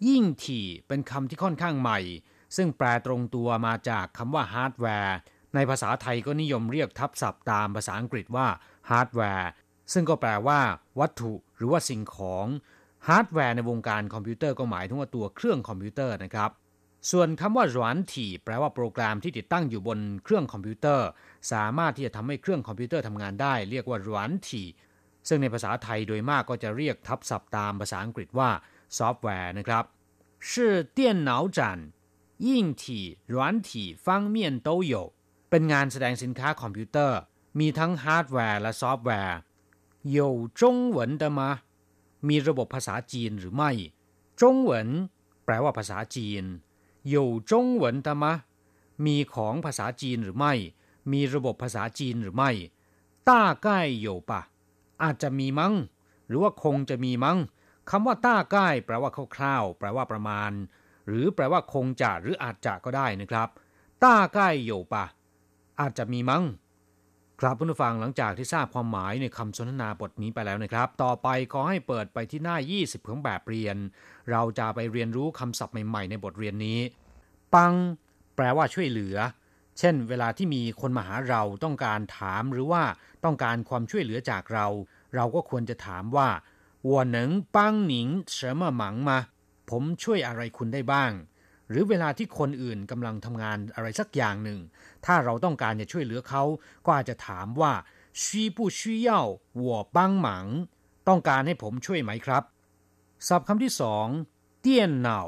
[0.08, 1.98] 硬体เป็นคำที่ค่อนข้างใหม่
[2.56, 5.16] ซึ่งแปลตรงตัวมาจากคำว่าฮาร์ดแวร์
[5.54, 8.46] ในภาษาไทยก็นิยมเรียกทับศัพท์ตามภาษาอังกฤษว่า
[8.90, 9.50] ฮาร์ดแวร์
[9.92, 10.60] ซึ่งก็แปลว่า
[11.00, 12.46] วัตถุหรือว่าสิ่งของ
[13.08, 16.50] ฮาร์ดแวร์ในวงการคอมพิวเตอร์ก็หมายถึงว่าตัวเครื่องคอมพิวเตอร์นะครับ
[17.11, 21.07] ส่วนคำว่าหรวนถี่แปลว่าโปรแกรมที่ติดตั้งอยู่บนเครื่องคอมพิวเตอร์
[21.51, 24.67] สามารถที่จะทำให้เครื่องคอมพิวเตอร์ทำงานได้ เรียกว่าหรวนถี่
[25.27, 28.49] ซึ่งในภาษาไทยโดยมากก็จะเรียกทับศัพท์ตามภาษาอังกฤษว่า
[28.97, 29.83] ซอฟต์แวร์นะครับ
[30.49, 30.51] 是
[30.97, 31.59] 电脑展
[32.45, 32.47] 硬
[32.81, 32.83] 体
[33.33, 33.35] 软
[33.67, 33.69] 体
[34.05, 34.93] 方面都有
[35.49, 37.19] เป็นงานแสดงสินค้าคอมพิวเตอร์
[37.59, 39.37] มีทั้งฮาร์ดแวร์และซอฟต์แวร์
[40.17, 40.19] 有
[40.59, 40.61] 中
[40.95, 41.39] 文的吗
[42.27, 43.71] มีระบบภาษาจีนหรือไม่
[44.41, 44.89] จงเหวิน
[45.45, 46.43] แปลว่าภาษาจีน
[47.13, 48.25] 有中文的吗
[49.05, 50.53] มีของภาษาจีนหรือไม่
[51.11, 52.51] มีระบบภาษาจีนหรือไม่
[53.29, 53.31] 大
[53.65, 53.67] 概
[54.05, 54.31] 有吧
[55.03, 55.73] อาจจะมีมั้ง
[56.27, 57.37] หรือว่าคงจะมีมั้ง
[57.89, 60.51] คำว่าต้าใกล้แปลว่าคร่าวๆแปลว่าประมาณ
[61.07, 63.49] หรือแปลว่าคงจะหรืออาจจะก็ได้นะครับ
[64.03, 65.05] ต้าใกล้โยปะ
[65.79, 66.43] อาจจะมีมั้ง
[67.41, 73.77] ครับผู้ฟังหลังจากที่ทราบความหมายในคำสนทนาบทนี้ไปแล้วนะครับ ต่อไปขอให้เปิดไปที่หน้า 20ของแบบเรียน
[74.31, 76.79] เราจะไปเรียนรู้คำศัพท์ใหม่ๆในบทเรียนนี้
[77.53, 77.73] ปัง
[78.35, 79.17] แปลว่าช่วยเหลือ
[79.79, 82.83] เช่น เวลาที่มีคนมาหาเราต้องการถามหรือว่า
[83.25, 84.67] ต้องการความช่วยเหลือจากเรา
[85.15, 86.29] เราก็ควรจะถามว่า
[86.89, 87.17] 我能
[87.55, 87.57] 帮
[87.91, 87.93] 您
[88.37, 89.09] 什么忙吗
[89.69, 91.11] ผมช่วยอะไรคุณได้บ้าง
[91.69, 94.59] หรือเวลาที่คนอื่นกำลังทำงานอะไรสักอย่างหนึ่ง
[95.05, 96.43] ถ้าเราต้องการจะช่วยเหลือเขา
[96.85, 97.73] ก็อาจจะถามว่า
[98.21, 98.23] 需
[98.55, 99.09] 不需要
[99.65, 100.27] 我帮忙
[101.07, 102.43] ต้องการให้ผมช่วยไหมครับ
[103.27, 104.07] ศัพท์คำที่สอง
[104.61, 105.19] เตี้ยนเนา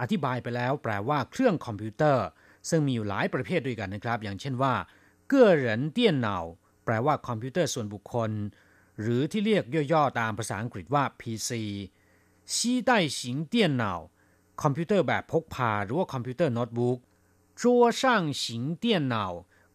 [0.00, 2.26] อธิบายไปแล้วแปลว่าเครื่องคอมพิวเตอร์
[2.68, 4.74] ซึ่งมีอยู่หลายประเภทด้วยกันนะครับ อย่างเช่นว่า
[5.28, 6.38] เก้อเหรินเตี้ยนเนา
[6.84, 8.30] แปลว่าคอมพิวเตอร์ส่วนบุคคล
[9.00, 11.50] หรือที่เรียกย่อๆตามภาษาอังกฤษว่า PC
[12.56, 13.94] ซีไต้สิงเตี้ยนเนา
[14.61, 16.97] คอมพิวเตอร์แบบพกพาหรือว่าคอมพิวเตอร์โน้ตบุ๊ก
[17.61, 19.25] 桌上型电脑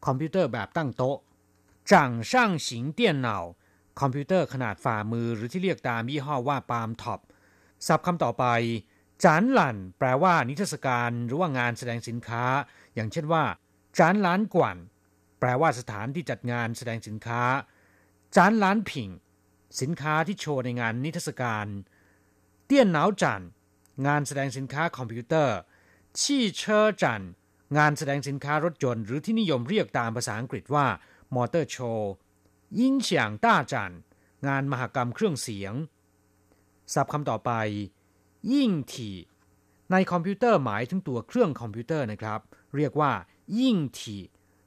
[0.06, 1.18] คอมพิวเตอร์แบบตั้งโต๊ะ
[1.92, 3.36] 掌上型电脑
[4.00, 7.20] คอมพิวเตอร์ขนาดฝ่ามือหรือที่เรียกตามยี่ห้อว่า palmtop
[7.86, 8.44] ศัพท์คำต่อไป
[9.24, 12.44] 展览แปลว่านิทรรศการหรือว่างานแสดงสินค้า
[12.94, 13.44] อย่างเช่นว่า
[13.98, 14.76] 展览馆
[15.40, 17.42] แปลว่าสถานที่จัดงานแสดงสินค้า
[18.36, 19.10] 展览品
[19.80, 21.66] สินค้าที่โชว์ในงานนิทรรศการ
[22.66, 23.44] 电脑展
[24.06, 25.56] งานแสดงสินค้าคอมพิวเตอร์
[26.20, 27.22] 汽车展
[27.78, 30.86] งานแสดงสินค้ารถยนต์ หรือที่นิยมเรียกตามภาษาอังกฤษว่า
[31.34, 32.12] มอเตอร์โชว์
[32.80, 33.94] 音响大展
[34.46, 35.74] งานมหกรรมเครื่องเสียง
[36.94, 37.52] ศัพท์คำต่อไป
[38.52, 39.16] 硬体
[39.92, 42.40] ในคอมพิวเตอร์หมายถึงตัวเครื่องคอมพิวเตอร์นะครับ
[42.76, 43.12] เรียกว่า
[43.60, 44.22] 硬体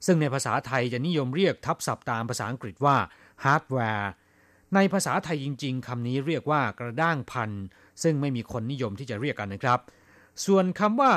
[0.05, 2.97] ซึ่งในภาษาไทยจะนิยมเรียกทับศัพท์ตามภาษาอังกฤษว่า
[3.43, 4.11] ฮาร์ดแวร์
[4.75, 7.51] ในภาษาไทยจริง ๆคำนี้เรียกว่ากระด้างภัณฑ์
[8.03, 9.79] ซึ่งไม่มีคนนิยมที่จะเรียกกันนะครับ
[10.45, 11.13] ส่วนคำว่า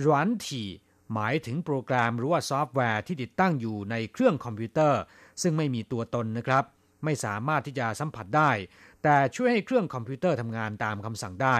[0.00, 0.68] 软体
[1.14, 5.00] หมายถึงโปรแกรมหรือว่าซอฟต์แวร์ที่ติดตั้งอยู่ในเครื่องคอมพิวเตอร์
[5.42, 6.64] ซึ่งไม่มีตัวตนนะครับ
[7.04, 8.50] ไม่สามารถที่จะสัมผัสได้
[9.02, 11.56] แต่ช่วยให้เครื่องคอมพิวเตอร์ทำงานตามคำสั่งได้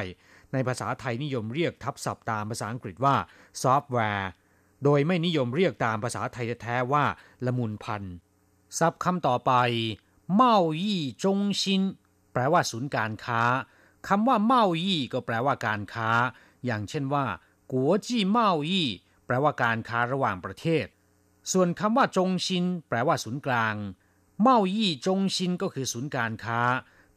[0.52, 3.16] ในภาษาไทยนิยมเรียกทับศัพท์ตามภาษาอังกฤษว่า
[3.62, 4.28] ซอฟต์แวร์
[4.84, 7.04] โดยไม่นิยมเรียกตามภาษาไทยแท้ว่า
[7.46, 8.02] ละมุนพัน
[8.78, 9.52] ศัพท์คำต่อไป
[10.34, 11.82] เมายี่จงชิน
[12.32, 13.42] แปลว่าศูนย์การค้า
[14.07, 16.11] คำว่าเมายี่ก็แปลว่าการค้า
[16.65, 17.25] อย่างเช่นว่า
[17.71, 18.89] กัวจีเมายี่
[19.25, 20.85] แปลว่าการค้าระหว่างประเทศ
[21.51, 23.75] ส่วนคำว่าจงชินแปลว่าศูนย์กลาง
[24.41, 26.61] เมายี่จงชินก็คือศูนย์การค้า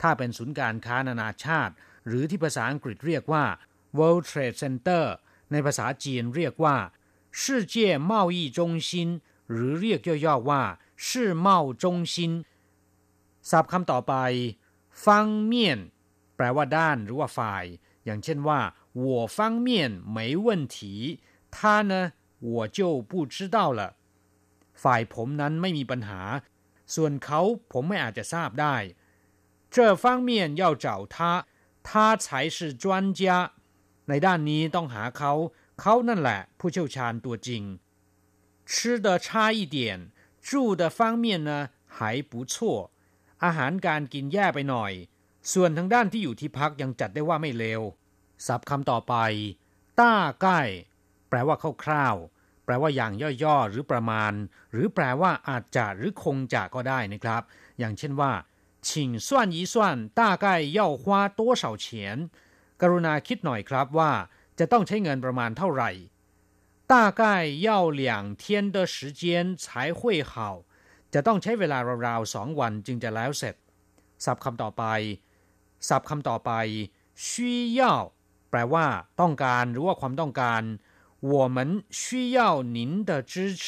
[0.01, 1.73] ถ้าเป็นศูนย์การค้านานาชาติ
[2.07, 3.45] หรือที่ภาษาอังกฤษเรียกว่า
[3.99, 5.05] World Trade Center
[5.53, 6.77] ในภาษาจีนเรียกว่า
[7.41, 7.43] 世
[7.73, 7.75] 界
[8.11, 8.91] 贸易中心
[9.51, 10.63] หรือเรียกย่อๆว่า
[11.07, 11.09] 世
[11.47, 11.49] 贸
[11.83, 12.15] 中心
[13.51, 14.15] ศัพท์คำต่อไป
[15.07, 15.92] ฟังเมียนแป
[16.43, 17.65] ลว่าด้านหรือว่าฝ่าย
[18.05, 18.61] อย่างเช่นว่า
[19.03, 19.69] 我方面
[20.17, 20.77] 没问题
[21.55, 21.57] 他
[21.91, 21.93] 呢
[22.53, 22.79] 我就
[23.11, 23.81] 不知道了
[24.83, 26.21] ฝ่ายผมนั้นไม่มีปัญหา
[26.95, 27.41] ส่วนเขา
[27.73, 28.77] ผมไม่อาจจะทราบได้
[29.75, 31.17] 这方面要找他
[31.89, 31.91] 他
[32.25, 32.85] 才是专
[33.19, 33.21] 家
[34.09, 35.33] ในด้านนี้ต้องหาเขา
[35.81, 37.63] เขานั่นแหละ ผู้เชี่ยวชาญตัวจริง
[38.71, 39.77] 吃的差一点
[40.49, 41.51] 住的方面呢
[41.97, 41.99] 还
[42.31, 42.55] 不错
[43.45, 44.93] อาหารการกินแย่ไปหน่อย
[45.53, 47.83] ส่วนทางด้านที่อยู่ที่พักยังจัดได้ว่าไม่เลว
[48.47, 49.15] ศัพท์คำต่อไป
[50.01, 50.61] ต้าใกล้
[51.29, 53.13] แปลว่าคร่าวๆ แปลว่าอย่าง
[53.45, 54.33] ย่อๆ หรือประมาณ
[54.73, 57.43] หรือแปลว่าอาจจะหรือคงจะก็ได้นะครับ
[57.79, 58.33] อย่างเช่นว่า
[58.87, 58.89] 请
[59.27, 59.75] 算一算
[60.21, 60.47] 大概
[60.79, 61.05] 要花
[61.39, 61.87] 多少钱
[62.81, 64.13] กรุณาคิดหน่อยครับว่า
[64.59, 65.91] จะต้องใช้เงินประมาณเท่าไหร่
[66.93, 67.23] 大概
[67.67, 67.69] 要
[68.01, 68.45] 两天
[68.75, 69.23] 的时间
[69.63, 70.33] 才会好
[71.15, 73.55] จะต้องใช้เวลาราวๆสองวันจึงจะแล้วเสร็จ
[74.25, 74.85] ศัพท์คำต่อไป
[75.89, 76.51] ศัพท์คำต่อไป
[77.27, 77.31] 需
[77.79, 77.81] 要
[78.51, 78.87] แปลว่า
[79.21, 80.63] ต้องการหรือว่าความต้องการ
[81.33, 81.59] 我们
[82.01, 83.33] 需要您的支
[83.65, 83.67] 持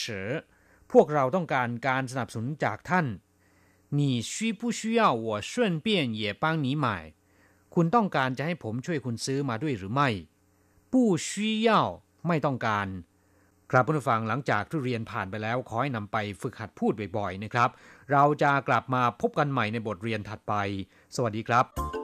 [0.93, 3.07] พวกเราต้องการการสนับสนุนจากท่าน
[3.99, 4.01] 你
[4.31, 5.53] 需不需要我顺
[5.85, 5.87] 便
[6.21, 6.87] 也帮你买
[7.75, 10.09] คุณต้องการจะให้ผมช่วยคุณซื้อมาด้วยหรือไม่
[10.93, 10.95] 不
[11.29, 11.31] 需
[11.67, 11.69] 要
[12.27, 12.89] ไม่ต้องการ
[13.71, 17.71] ครับผู้ฟังหลังจากที่เรียนผ่านไปแล้วขอให้นำไปฝึกหัดพูดบ่อยๆนะครับ
[18.13, 20.55] เราจะกลับมาพบกันใหม่ในบทเรียนถัดไป
[21.17, 22.04] สวัสดีครับ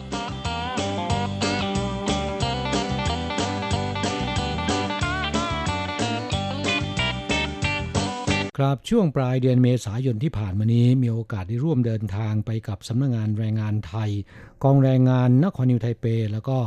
[8.61, 14.09] ครับช่วงปลายเดือนเมษายนที่ผ่านมานี้ มีโอกาสได้ร่วมเดินทางไปกับสำนักงงานแรงงานไทย
[14.63, 16.57] กองแรงงานนครนิวไทเป แล้วก็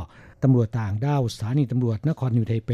[0.43, 2.71] ตำรวจต่างด้าวสถานีตำรวจนครนิวไทเป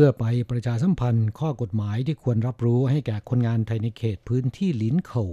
[0.00, 5.24] พื่อไปประชาสัมพันธ์ข้อกฎหมายที่ควรรับรู้ให้แก่คนงานไทยในเขตพื้นที่ลินเขา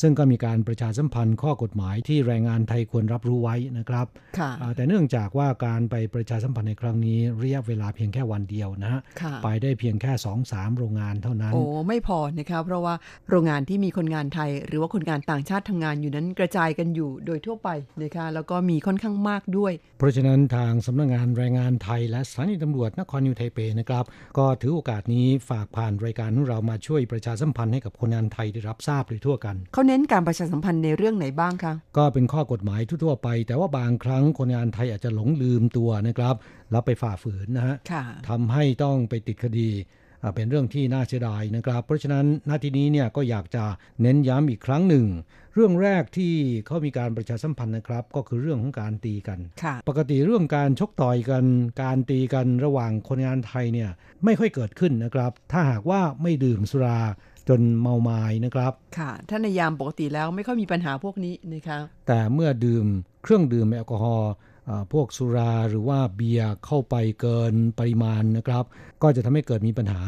[0.00, 4.06] ซึ่งก็มีการประชาสัมพันธ์ข้อกฎหมายที่แรงงานไทยควรรับรู้ไว้นะครับ
[4.38, 12.94] ค่ะอ่าแต่เนื่องจากว่าการไปประชาสัมพันธ์ในครั้งนี้ระยะเวลาเพียงแค่วันเดียวนะฮะค่ะไปได้เพียงแค่2อสามโรงงานเท่านั้น โอ้ไม่พอนะคะเพราะว่า
[13.30, 17.68] โรงงานที่มีคนงานไทย หรือว่าคนงานต่างชาติทำงานอยู่นั้นกระจายกันอยู่โดยทั่วไป
[18.02, 24.04] นะคะแล้วก็มีค่อนข้างมากด้วย เพราะฉะนั้นทางสำนักงานแรงงานไทยและสถานีตำรวจนครนิวไทเปนะครับ
[24.38, 36.34] ก็ถือโอกาสนี้ฝากผ่านรายการของเรามาช่วยประชาสัมพันธ์ให้กับคนงานไทยได้รับทราบโดยทั่วกัน เขาเน้นการประชาสัมพันธ์ในเรื่องไหนบ้างคะก็เป็นข้อกฎหมายทั่วๆไป แต่ว่าบางครั้งคนงานไทยอาจจะหลงลืมตัวนะครับ
[36.70, 39.97] แล้วไปฝ่าฝืนนะฮะค่ะทำให้ต้องไปติดคดีอ่า
[40.34, 43.64] เป็นเรื่องที่น่าเสียดายนะครับ เพราะฉะนั้นหน้าที่นี้เนี่ยก็อยากจะ
[44.02, 45.06] เน้นย้ำอีกครั้งหนึ่ง
[45.54, 46.34] เรื่องแรกที่
[46.66, 51.44] เขามีการประชาสัมพันธ์นะครับ ก็คือเรื่องของการตีกันค่ะปกติเรื่องการชกต่อยกัน
[51.82, 53.90] การตีกันระหว่างคนงานไทยเนี่ย
[54.24, 57.00] ไม่ค่อยเกิดขึ้นนะครับ ถ้าหากว่าไม่ดื่มสุรา
[57.48, 62.86] จนเมาไม้นะครับ ค่ะ ถ้าในยามปกติแล้วไม่ค่อยมีปัญหาพวกนี้นะคะ แต่เมื่อดื่ม
[63.22, 64.57] เครื่องดื่มแอลกอฮอล์อ่า
[64.92, 68.64] พวกสุราหรือว่าเบียร์เข้าไปเกินปริมาณนะครับ
[69.02, 70.00] ก็จะทำให้เกิดมีปัญหา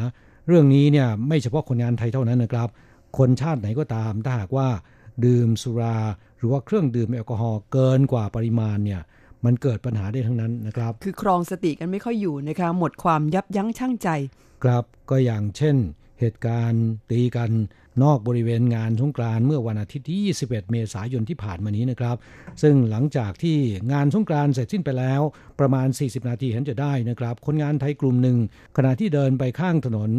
[0.46, 2.68] เรื่องนี้เนี่ยไม่เฉพาะคนงานไทยเท่านั้นนะครับ
[3.18, 4.68] คนชาติไหนก็ตามถ้าหากว่า
[5.24, 5.98] ดื่มสุรา
[6.38, 9.00] หรือว่าเครื่องดื่มแอลกอฮอล์เกินกว่าปริมาณเนี่ย
[9.44, 14.08] มันเกิดปัญหาได้ทั้งนั้นนะครับ คือครองสติกันไม่ค่อยอยู่นะคะหมดความยับยั้งชั่งใจ
[14.64, 15.76] ครับก็อย่างเช่น
[16.20, 17.50] เหตุการณ์ตีกัน
[18.02, 22.16] นอกบริเวณงานสงกรานเมื่อวันอาทิตย์ที่ 21 เมษายนที่ผ่านมานี้นะครับ
[22.62, 23.56] ซึ่งหลังจากที่
[23.92, 25.20] งานสงกรานเสร็จสิ้นไปแล้ว
[25.60, 28.38] ประมาณ 40 นาทีเห็นจะได้นะครับ คนงานไทยกลุ่มหนึ่ง
[28.76, 30.10] ขณะที่เดินไปข้างถนน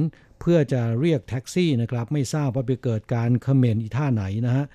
[0.41, 4.65] เพื่อจะเรียกแท็กซี่นะครับ ไม่ทราบว่าไปเกิดการเขม่นอีท่าไหนนะฮะ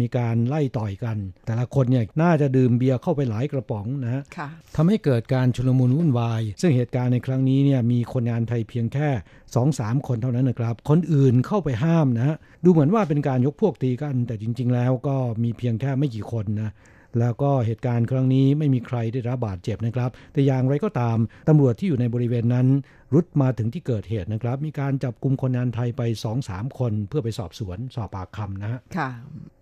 [0.00, 1.16] มีการไล่ต่อยกัน
[1.46, 16.72] แต่ละคนเนี่ยน่าจะดื่มเบียร์เข้าไปหลายกระป๋องนะฮะค่ะทำให้เกิดการชุลมุนวุ่นวาย ซึ่งเหตุการณ์ในครั้งนี้เนี่ยมีคนงานไทยเพียงแค่2อสามคนเท่านั้นนะครับ คนอื่นเข้าไปห้ามนะฮะดูเหมือนว่าเป็นการยกพวกตีกัน แต่จริง ๆ แล้วก็มีเพียงแค่ไม่กี่คนนะ
[17.20, 21.16] แล้วก็เหตุการณ์ครั้งนี้ไม่มีใครได้รับบาดเจ็บนะครับ แต่อย่างไรก็ตาม
[21.48, 22.66] ตำรวจที่อยู่ในบริเวณนั้น
[23.14, 29.08] รุดมาถึงที่เกิดเหตุนะครับ มีการจับกลุ่มคนงานไทยไป2อสามคนเพื่อไปสอบสวนสอบปากคำนะฮะค่ะ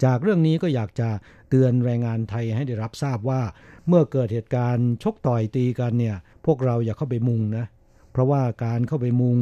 [0.04, 1.08] จากเรื่องนี้ก็อยากจะ
[1.50, 3.40] เตือนแรงงานไทยให้ได้รับทราบว่า
[3.88, 7.64] เมื่อเกิดเหตุการณ์ชกต่อยตีกันเนี่ย พวกเราอย่าเข้าไปมุงนะ
[8.12, 9.38] เพราะว่าการเข้าไปมุง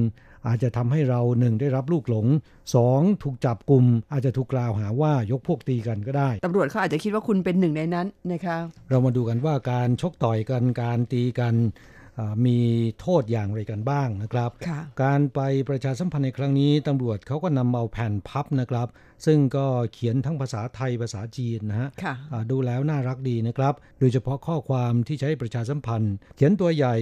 [0.47, 2.27] อาจจะทำให้เราหนึ่งได้รับลูกหลง
[2.75, 8.57] สองถูกจับกลุ่ม อาจจะถูกกล่าวหาว่ายกพวกตีกันก็ได้ตำรวจเขาอาจจะคิดว่าคุณเป็นหนึ่งในนั้นนะคะ
[8.91, 11.98] เรามาดูกันว่าการชกต่อยกันการตีกันอ่า
[12.47, 12.59] มี
[13.01, 18.89] โทษอย่างไรกันบ้างนะครับค่ะการไปประชาสัมพันธ์ในครั้งนี้ตำรวจเขาก็นำเอาแผ่นพับนะครับ
[19.27, 26.97] ซึ่งก็เขียนทั้งภาษาไทยภาษาจีนนะฮะค่ะอ่าดูแล้วน่ารักดีนะครับ โดยเฉพาะข้อความที่ใช้ประชาสัมพันธ์ เขียนตัวใหญ่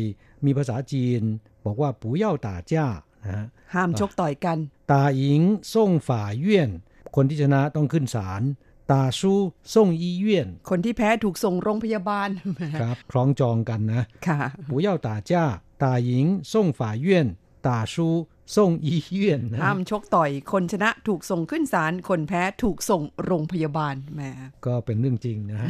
[0.44, 1.22] มีภาษาจีน
[1.66, 2.86] บอกว่าปูเย่าตาจ้า
[3.22, 4.58] นะฮะห้ามชกต่อยกัน
[4.92, 5.42] ตาหญิง
[5.74, 6.70] ส่งฝ่าเยี่ยน
[7.16, 8.42] คนที่ชนะต้องขึ้นศาล
[8.90, 9.40] ตาสู้
[9.74, 12.28] ส่งอีเยี่ยน คนที่แพ้ถูกส่งโรงพยาบาล
[12.80, 15.44] ครับ คล้องจองกันนะค่ะหูเย่าตาจ้า
[15.82, 17.18] ตาหญิงส่งฝ่
[17.67, 17.95] 打输
[18.55, 18.89] 送医
[19.23, 24.21] 院นะ ห้ามชกต่อย คนชนะถูกส่งขึ้นศาล คนแพ้ถูกส่งโรงพยาบาลแหม
[24.65, 25.69] ก็เป็นเรื่องจริงนะฮะ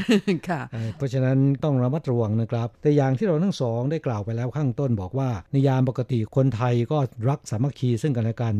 [0.49, 6.97] ค่ะ เอ่อเพราะฉะนั้นต้องระมัดระวังนะครับ แต่อย่างที่เราทั้งสองได้กล่าวไปแล้วข้างต้นบอกว่า ในยามปกติคนไทยก็
[7.29, 8.55] รักสามัคคีซึ่งกันและกัน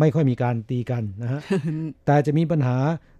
[0.00, 1.40] ไม่ค่อยมีการตีกันนะฮะ
[2.06, 2.76] แต่จะมีปัญหา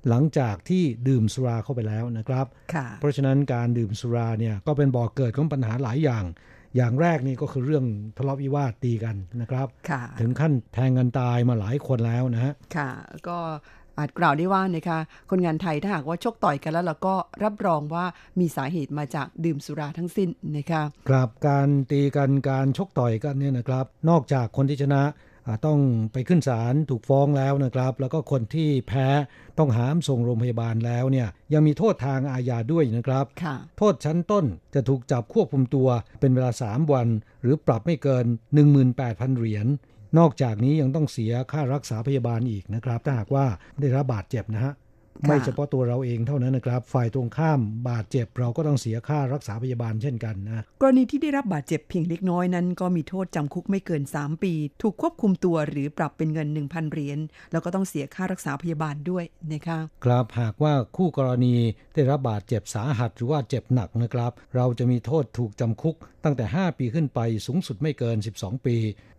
[0.08, 6.24] หลังจากที่ดื่มสุราเข้าไปแล้วนะครับ ค่ะ เพราะฉะนั้นการดื่มสุราเนี่ยก็เป็นบ่อกเกิดของปัญหาหลายอย่าง
[6.75, 7.85] อย่างแรกนี่ก็คือเรื่อง
[8.17, 12.89] ทะเลาะวิวาทตีกันนะครับค่ะถึงขั้นแทงกันตายมาหลายคนแล้วนะฮะค่ะ
[13.27, 13.37] ก็
[13.97, 14.99] อาจกล่าวได้ว่านะคะ
[15.29, 18.05] คนงานไทยถ้าหากว่าชกต่อยกันแล้วเราก็รับรองว่า
[18.39, 25.28] มีสาเหตุมาจากดื่มสุราทั้งสิ้นนะคะครับการตีกันการชกต่อยกันเนี่ยนะครับ นอกจากคนที่ชนะอ่า
[25.65, 25.79] ต้อง
[26.13, 29.07] ไปขึ้นศาลถูกฟ้องแล้วนะครับ แล้วก็คนที่แพ้
[29.57, 35.87] ต้องหามส่งโรงพยาบาลแล้วเนี่ยยังมีโทษทางอาญาด้วยนะครับค่ะโทษชั้นต้นจะถูกจับควบคุมตัว
[36.19, 37.07] เป็นเวลา 3 วัน
[37.41, 38.25] หรือปรับไม่เกิน
[38.81, 39.67] 18,000 เหรียญ
[40.17, 43.45] นอกจากนี้ยังต้องเสียค่ารักษาพยาบาลอีกนะครับ ถ้าหากว่า
[43.79, 44.73] ได้รับบาดเจ็บนะฮะ
[45.27, 47.59] ไม่เฉพาะตัวเราเองเท่านั้นนะครับ ฝ่ายตรงข้าม
[47.89, 57.19] บาดเจ็บเราก็ต้องเสียค่ารักษาพยาบาลเช่นกันนะกรณีที่ได้รับบาดเจ็บเพียงเล็กน้อยนั้น ก็มีโทษจำคุกไม่เกิน 3 ปี ถูกควบคุมตัวหรือปรับเป็นเงิน 1,000 เหรียญ
[57.51, 61.55] แล้วก็ต้องเสียค่ารักษาพยาบาลด้วยนะคะครับหากว่าคู่กรณี
[61.93, 68.75] ได้รับบาดเจ็บสาหัสหรือว่าเจ็บหนักนะครับ เราจะมีโทษถูกจำคุกตั้งแต่ 5 ปีขึ้นไปสูงสุดไม่เกิน 12 ปี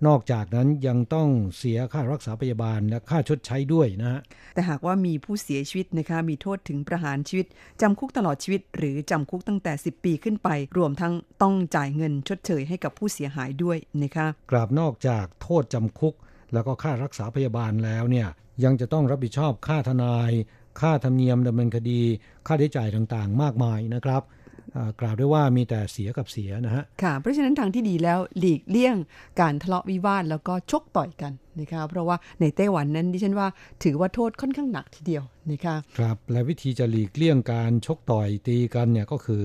[0.06, 1.28] นอกจากนั้นยังต้อง
[1.58, 4.20] เสียค่ารักษาพยาบาลและค่าชดใช้ด้วยนะฮะ
[4.54, 7.46] แต่หากว่ามีผู้เสียชีวิตนะคะมีโทษถึงประหารชีวิต
[7.80, 11.12] จำคุกตลอดชีวิต หรือจำคุกตั้งแต่ 10 ปีขึ้นไป รวมทั้ง
[11.42, 16.14] ต้องจ่ายเงินชดเชยให้กับผู้เสียหายด้วยนะคะกราบนอกจากโทษจำคุก
[16.52, 18.28] แล้วก็ค่ารักษาพยาบาลแล้วเนี่ย
[18.64, 20.32] ยังจะต้องรับผิดชอบค่าทนาย
[20.80, 22.00] ค่าธรรมเนียมดำเนินคดี
[22.46, 24.22] ค่าใช้จ่ายต่างๆ มากมายนะครับ
[25.00, 28.96] กล่าวได้ว่ามีแต่เสียกับเสียนะฮะ ค่ะ เพราะฉะนั้นทางที่ดีแล้วหลีกเลี่ยง
[29.40, 33.48] การทะเลาะวิวาทแล้วก็ชกต่อยกันนะคะเพราะว่าในไต้หวันนั้นดิฉันว่า
[33.82, 39.42] ถือว่าโทษค่อนข้างหนักทีเดียวนะคะครับและวิธีจะหลีกเลี่ยงการชกต่อยตีกันเนี่ยก็คือ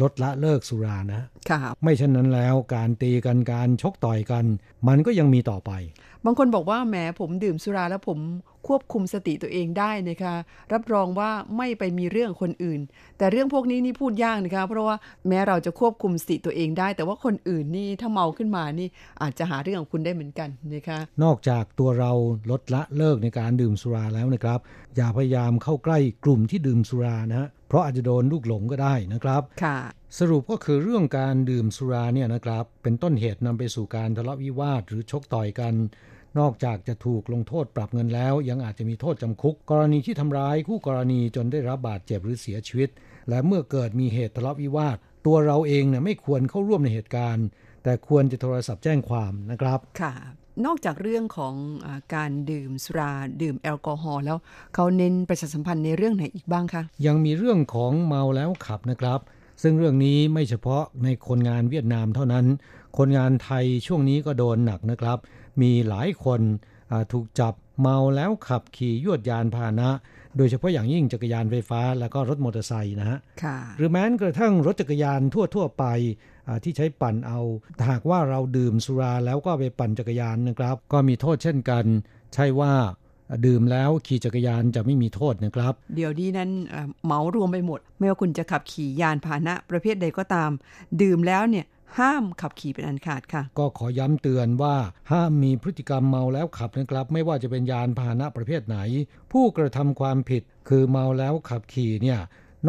[0.00, 4.44] ลดละเลิกสุรานะค่ะไม่เช่นนั้นแล้วการตีกันการชกต่อยกัน
[4.88, 5.72] มันก็ยังมีต่อไป
[6.24, 8.18] บางคนบอกว่าแหมผมดื่มสุราแล้วผม
[8.68, 10.34] ควบคุมสติตัวเองได้นะคะ
[10.72, 12.80] รับรองว่าไม่ไปมีเรื่องคนอื่น
[13.18, 14.96] แต่เรื่องพวกนี้นี่พูดยากนะคะ เพราะว่า
[15.28, 18.88] แม้เราจะควบคุมสติตัวเองได้ แต่ว่าคนอื่นนี่ถ้าเมาขึ้นมานี่
[19.22, 22.12] อาจจะหาเรื่องของคุณได้เหมือนกันนะคะ นอกจากตัวเรา
[22.50, 24.58] ลดละเลิกในการดื่มสุราแล้วนะครับ
[24.96, 29.78] อย่าพยายามเข้าใกล้กลุ่มที่ดื่มสุรานะฮะเพราะอาจจะโดนลูกหลงก็ได้นะครับค่ะ
[30.18, 35.74] สรุปก็คือเรื่องการดื่มสุราเนี่ยนะครับ เป็นต้นเหตุนำไปสู่การทะเลาะวิวาทหรือชกต่อยกัน
[36.38, 42.88] นอกจากจะถูกลงโทษปรับเงินแล้ว ยังอาจจะมีโทษจำคุก กรณีที่ทำร้ายคู่กรณีจนได้รับบาดเจ็บหรือเสียชีวิต
[43.28, 47.46] และเมื่อเกิดมีเหตุทะเลาะวิวาท ตัวเราเองเนี่ยไม่ควรเข้าร่วมในเหตุการณ์
[47.82, 50.14] แต่ควรจะโทรศัพท์แจ้งความนะครับค่ะ
[50.66, 51.54] นอกจากเรื่องของ
[51.86, 53.12] อาการดื่มสุรา
[53.42, 54.38] ดื่มแอลกอฮอล์แล้ว
[54.74, 59.20] เขาเน้นประชาสัมพันธ์ในเรื่องไหนอีกบ้างคะยังมีเรื่องของเมาแล้วขับนะครับ
[59.62, 62.46] ซึ่งเรื่องนี้ไม่เฉพาะในคนงานเวียดนามเท่านั้น
[62.98, 65.18] คนงานไทยช่วงนี้ก็โดนหนักนะครับ
[65.62, 66.40] มีหลายคน
[66.90, 69.90] อ่าถูกจับเมาแล้วขับขี่ยวดยานพาหนะ
[70.36, 75.20] โดยเฉพาะอย่างยิ่งจักรยานไฟฟ้า แล้วก็รถมอเตอร์ไซค์นะฮะค่ะหรือแม้กระทั่งรถจักรยาน
[75.54, 75.84] ทั่ว ๆ ไป
[76.48, 77.40] อ่าที่ใช้ปั่นเอา
[77.78, 81.84] ถ้าหากว่าเราดื่มสุราแล้วก็ไปปั่นจักรยานนะครับ ก็มีโทษเช่นกัน
[82.34, 82.72] ใช่ว่า
[83.46, 90.50] ดื่มแล้วขี่จักรยานจะไม่มีโทษนะครับ เดี๋ยวนี้นั้นเอ่อเหมารวมไปหมด ไม่ว่าคุณจะขับขี่ยานพาหนะประเภทใดก็ตาม
[91.02, 91.66] ดื่มแล้วเนี่ย
[91.98, 94.76] ห้ามขับขี่เป็นอันขาดค่ะ ก็ขอย้ำเตือนว่า
[95.12, 98.78] ห้ามมีพฤติกรรมเมาแล้วขับนะครับ ไม่ว่าจะเป็นยานพาหนะประเภทไหน
[99.32, 102.20] ผู้กระทำความผิดคือเมาแล้วขับขี่เนี่ย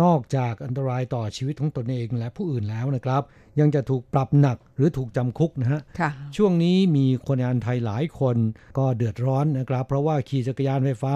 [0.01, 3.21] นอกจากอันตรายต่อชีวิตของตนเองและผู้อื่นแล้วนะครับ
[3.59, 8.37] ยังจะถูกปรับหนักหรือถูกจำคุกนะฮะค่ะช่วงนี้มีคนงานไทยหลายคน
[8.77, 11.15] ก็เดือดร้อนนะครับ เพราะว่าขี่จักรยานไฟฟ้า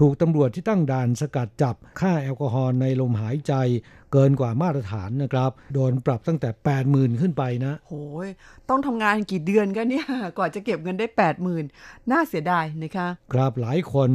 [0.00, 3.52] ถูกตำรวจที่ตั้งด่านสกัดจับค่าแอลกอฮอล์ในลมหายใจ
[4.12, 6.50] เกินกว่ามาตรฐานนะครับ โดนปรับตั้งแต่
[6.84, 7.92] 80,000 ขึ้นไปนะโห
[8.26, 8.28] ย
[8.68, 10.06] ต้องทำงานกี่เดือนกันเนี่ย
[10.38, 11.36] กว่าจะเก็บเงินได้ 8
[11.66, 14.12] 0,000 น่าเสียดายนะคะ ครับหลายคน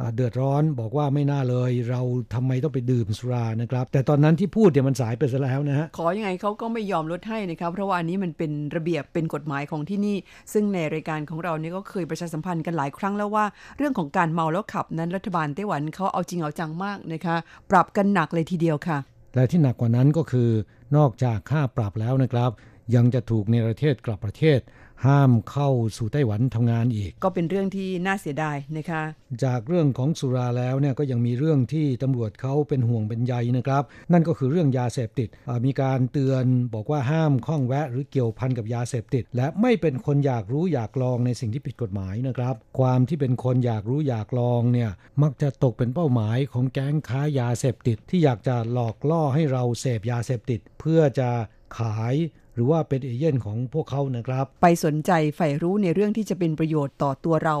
[0.00, 2.00] อ่าเดือดร้อนบอกว่าไม่น่าเลย เรา
[2.34, 10.16] ทำไมต้องไปดื่มสุรานะครับ แต่ตอนนั้นที่พูดเนี่ยมันสายไปซะแล้วนะฮะขอยังไงเขาก็ไม่ยอมลดให้นะคะเพราะว่าอันนี้มันเป็นระเบียบเป็นกฎหมายของที่นี่
[10.52, 13.44] ซึ่งในรายการของเราเนี่ยก็เคยประชาสัมพันธ์กันหลายครั้งแล้วว่า
[13.76, 17.36] เรื่องของการเมาแล้วขับนั้นรัฐบาลไต้หวันเขาเอาจริงเอาจังมากนะคะ
[17.70, 18.98] ปรับกันหนักเลยทีเดียวค่ะ
[19.34, 20.50] และที่หนักกว่านั้นก็คือ
[20.96, 22.50] นอกจากค่าปรับแล้วนะครับ
[22.94, 24.58] ยังจะถูกในประเทศกลับประเทศ
[25.06, 29.02] ห้ามเข้าสู่ไต้หวันทำงานอีก ก็เป็นเรื่องที่น่าเสียดายนะคะ
[29.44, 33.82] จากเรื่องของสุราแล้วเนี่ยก็ยังมีเรื่องที่ตำรวจเขาเป็นห่วงเป็นใยนะครับ
[34.12, 36.44] นั่นก็คือเรื่องยาเสพติดอ่ามีการเตือน
[36.74, 44.90] บอกว่าห้ามข้องแวะ หรือเกี่ยวพันกับยาเสพติด และไม่เป็นคนอยากรู้อยากลองในสิ่งที่ผิดกฎหมายนะครับ ความที่เป็นคนอยากรู้อยากลองเนี่ย
[45.22, 51.30] มักจะตกเป็นเป้าหมายของแก๊งค้ายาเสพติด ที่อยากจะหลอกล่อให้เราเสพยาเสพติด เพื่อจะ
[51.78, 52.14] ขาย
[52.54, 57.56] หรือว่าเป็นเอเย่นของพวกเขานะครับ ไปสนใจใฝ่รู้ในเรื่องที่จะเป็นประโยชน์ต่อตัวเรา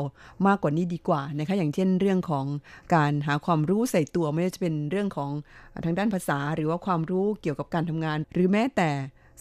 [0.46, 2.46] มากกว่านี้ดีกว่านะคะอย่างเช่นเรื่องของ
[2.94, 5.30] การหาความรู้ใส่ตัวไม่ว่าจะเป็นเรื่องของ
[5.84, 8.90] ทางด้านภาษา หรือว่าความรู้เกี่ยวกับการทำงาน หรือแม้แต่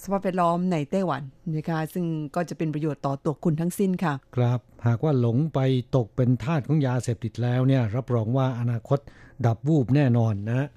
[0.02, 1.22] สภาพแวดล้อมในไต้หวัน
[1.56, 5.60] นะคะซึ่งก็จะเป็นประโยชน์ต่อตัวคุณทั้งสิ้นค่ะ ครับ หากว่าหลงไป
[5.96, 9.00] ตกเป็นทาสของยาเสพติดแล้วเนี่ยรับรองว่าอนาคต
[9.46, 10.68] ดับวูบแน่นอนนะค่ะ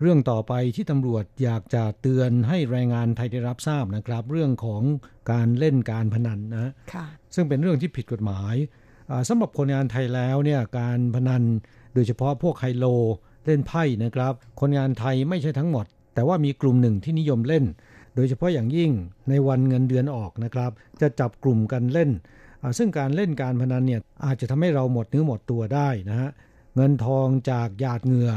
[0.00, 4.82] เรื่องต่อไปที่ตำรวจอยากจะเตือนให้แรงงานไทยได้รับทราบนะครับ เรื่องของ
[5.30, 8.54] การเล่นการพนันนะค่ะซึ่งเป็นเรื่องที่ผิดกฎหมาย
[9.10, 11.42] อ่าสำหรับคนงานไทยแล้วเนี่ยการพนัน
[11.94, 12.86] โดยเฉพาะพวกไฮโล
[13.46, 17.64] เล่นไพ่นะครับ คนงานไทยไม่ใช่ทั้งหมด แต่ว่ามีกลุ่มหนึ่งที่นิยมเล่น
[18.14, 18.90] โดยเฉพาะอย่างยิ่ง
[19.28, 20.70] ในวันเงินเดือนออกนะครับ
[21.00, 22.10] จะจับกลุ่มกันเล่น
[22.62, 26.30] อ่าซึ่งการเล่นการพนันเนี่ยอาจจะทำให้เราหมดเนื้อหมดตัวได้นะฮะ
[26.76, 28.32] เงินทองจากหยาดเหงื่อ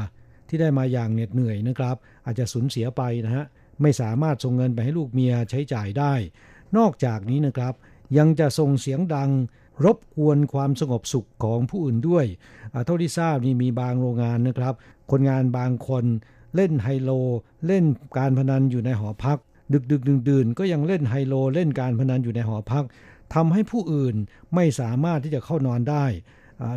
[0.50, 3.46] ที่ได้มาอย่างเหน็ดเหนื่อยนะครับ อาจจะสูญเสียไปนะฮะ
[3.82, 6.14] ไม่สามารถส่งเงินไปให้ลูกเมียใช้จ่ายได้
[6.78, 7.74] นอกจากนี้นะครับ
[8.18, 9.30] ยังจะส่งเสียงดัง
[9.86, 12.26] รบกวนความสงบสุขของผู้อื่นด้วย
[12.86, 14.74] เท่าที่ทราบนี่มีบางโรงงานนะครับ
[15.12, 16.06] คนงานบางคน
[16.56, 17.12] เล่นไฮโล
[17.68, 17.86] เล่น
[18.18, 19.40] การพนันอยู่ในหอพัก
[19.74, 22.86] ดึกดึกดื่นดื่นๆก็ยังเล่นไฮโล เล่นการพนันอยู่ในหอพัก
[23.34, 24.16] ทำให้ผู้อื่น
[24.56, 26.06] ไม่สามารถที่จะเข้านอนได้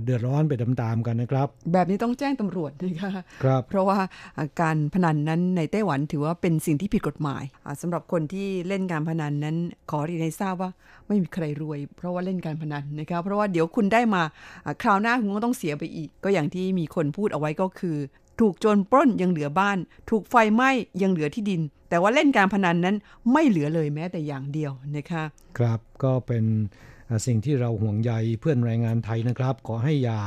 [0.04, 3.10] เดือดร้อนไปตามๆกันนะครับ แบบนี้ต้องแจ้งตำรวจนะคะ
[3.44, 3.98] ครับเพราะว่า
[4.36, 9.56] อ่าการพนันนั้นในไต้หวันถือว่าเป็นสิ่งที่ผิดกฎหมายอ่าสำหรับคนที่เล่นการพนันนั้น
[9.90, 10.70] ขอเรียนให้ทราบว่า
[11.06, 14.22] ไม่มีใครรวย เพราะว่าเล่นการพนันนะคะเพราะว่าเดี๋ยวคุณได้มา
[14.64, 17.96] อ่าคราวหน้าคุณก็ต้องเสียไปอีก ก็อย่างที่มีคนพูดเอาไว้ก็คือ
[18.40, 19.78] ถูกโจรปล้นยังเหลือบ้าน
[20.10, 20.70] ถูกไฟไหม้
[21.02, 22.96] ยังเหลือที่ดิน แต่ว่าเล่นการพนันนั้น
[23.32, 25.24] ไม่เหลือเลยแม้แต่อย่างเดียวนะคะ
[25.58, 30.20] ครับก็เป็นอ่า สิ่งที่เราห่วงใยเพื่อนแรงงานไทยนะครับ ขอให้อย่า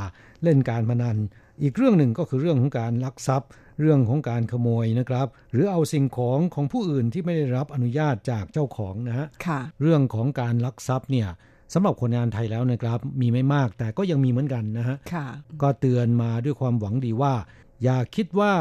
[0.44, 1.18] เล่นการพนัน
[1.62, 11.28] อีกเรื่องหนึ่งก็คือเรื่องของการลักทรัพย์ เรื่องของการขโมยนะครับ หรือเอาสิ่งของของผู้อื่นที่ไม่ได้รับอนุญาตจากเจ้าของนะฮะค่ะเรื่องของการลักทรัพย์เนี่ย
[11.74, 15.28] สำหรับคนงานไทยแล้วนะครับ มีไม่มากแต่ก็ยังมีเหมือนกันนะฮะค่ะ
[15.62, 17.34] ก็เตือนมาด้วยความหวังดีว่า
[17.84, 18.54] อย่าคิดว่า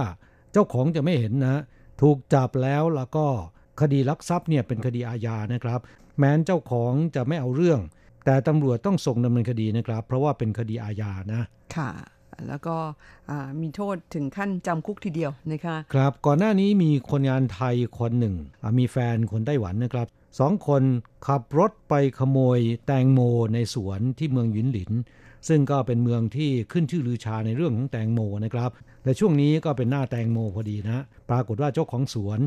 [0.52, 1.62] เจ้าของจะไม่เห็นนะ
[2.02, 3.26] ถูกจับแล้วแล้วก็
[3.80, 5.80] คดีลักทรัพย์เนี่ยเป็นคดีอาญานะครับ
[6.18, 7.80] แม้นเจ้าของจะไม่เอาเรื่อง
[8.24, 11.42] แต่ตำรวจต้องส่งดำเนินคดีนะครับ เพราะว่าเป็นคดีอาญานะ
[11.76, 11.90] ค่ะ
[12.48, 12.76] แล้วก็
[13.30, 20.06] อ่ามีโทษถึงขั้นจำคุกทีเดียวนะคะครับก่อนหน้านี้มีคนงานไทยคนหนึ่งอ่ามีแฟนคนไต้หวันนะครับ
[20.38, 20.82] สองคน
[21.26, 23.20] ขับรถไปขโมยแตงโม
[23.54, 24.92] ในสวนที่เมืองหยินหลิน
[25.48, 28.70] ซึ่งก็เป็นเมืองที่ขึ้นชื่อลือชาในเรื่องของแตงโมนะครับ
[29.04, 32.38] และช่วงนี้ก็เป็นหน้าแตงโมพอดีนะ ปรากฏว่าเจ้าของสวน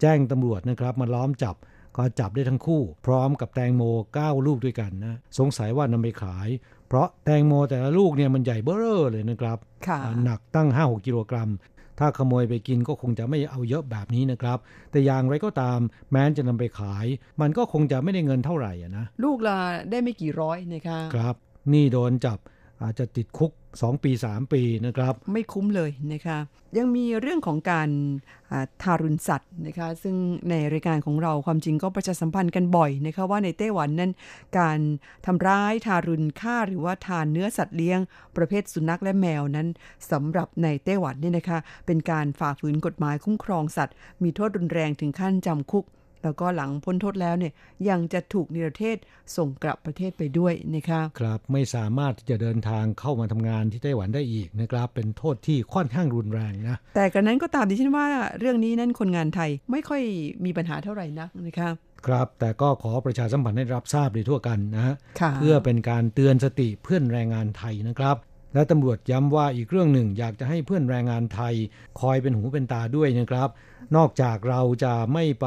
[0.00, 1.56] แจ้งตำรวจนะครับมาล้อมจับ
[1.96, 3.82] ก็จับได้ทั้งคู่ พร้อมกับแตงโม
[4.16, 6.48] 9 ลูกด้วยกันนะสงสัยว่านำไปขาย
[6.88, 11.50] เพราะแตงโมแต่ละลูกเนี่ยมันใหญ่เบ้อเร่อเลยนะครับค่ะอ่าหนักตั้ง 5-6กิโลกรัม
[11.98, 14.58] ถ้าขโมยไปกินก็คงจะไม่เอาเยอะแบบนี้นะครับ
[14.90, 15.78] แต่อย่างไรก็ตาม
[16.10, 17.06] แม้นจะนำไปขาย
[17.40, 19.58] มันก็คงจะไม่ได้เงินเท่าไหร่อะนะ ลูกละ
[19.90, 21.34] ได้ไม่กี่ร้อยนะคะ ครับ
[21.72, 22.38] นี่โดนจับ
[22.82, 26.38] อาจจะติดคุก 2 ปี 3 ปีนะครับ ไม่คุ้มเลยนะคะ
[26.78, 27.90] ยังมีเรื่องของการ
[28.82, 30.16] ทารุณสัตว์นะคะซึ่ง
[30.50, 34.12] ในรายการของเราความจริงก็ประชาสัมพันธ์กันบ่อยนะคะว่าในไต้หวันนั้น
[34.58, 34.78] การ
[35.26, 37.98] ทำร้ายทารุณฆ่าหรือว่าทานเนื้อสัตว์เลี้ยง
[38.36, 39.68] ประเภทสุนัขและแมวนั้น
[40.10, 45.84] สำหรับในไต้หวันเนี่ยนะคะเป็นการฝ่าฝืนกฎหมายคุ้มครองสัตว์ มีโทษรุนแรงถึงขั้นจำคุก
[46.22, 47.52] แล้วก็หลังพ้นโทษแล้วเนี่ย
[47.88, 48.96] ยังจะถูกนิรเทศ
[49.36, 58.06] ส่งกลับประเทศไปด้วยนะคะครับไม่สามารถที่จะเดินทางเข้ามาทำงานที่ไต้หวันได้อีกนะครับ เป็นโทษที่ค่อนข้างรุนแรงนะ แต่กระนั้นก็ตามดิฉันว่า
[58.38, 60.02] เรื่องนี้นั้นคนงานไทยไม่ค่อย
[60.44, 61.70] มีปัญหาเท่าไหร่นักนะคะ
[62.06, 68.16] ครับ แต่ก็ขอประชาสัมพันธ์ให้รับทราบโดยทั่วกันนะฮะค่ะเพื่อเป็นการเตือนสติเพื่อนแรงงานไทยนะครับ
[68.54, 71.54] และตำรวจย้ำว่าอีกเรื่องหนึ่งอยากจะให้เพื่อนแรงงานไทย
[72.00, 73.48] คอยเป็นหูเป็นตาด้วยนะครับ
[73.96, 75.46] นอกจากเราจะไม่ไป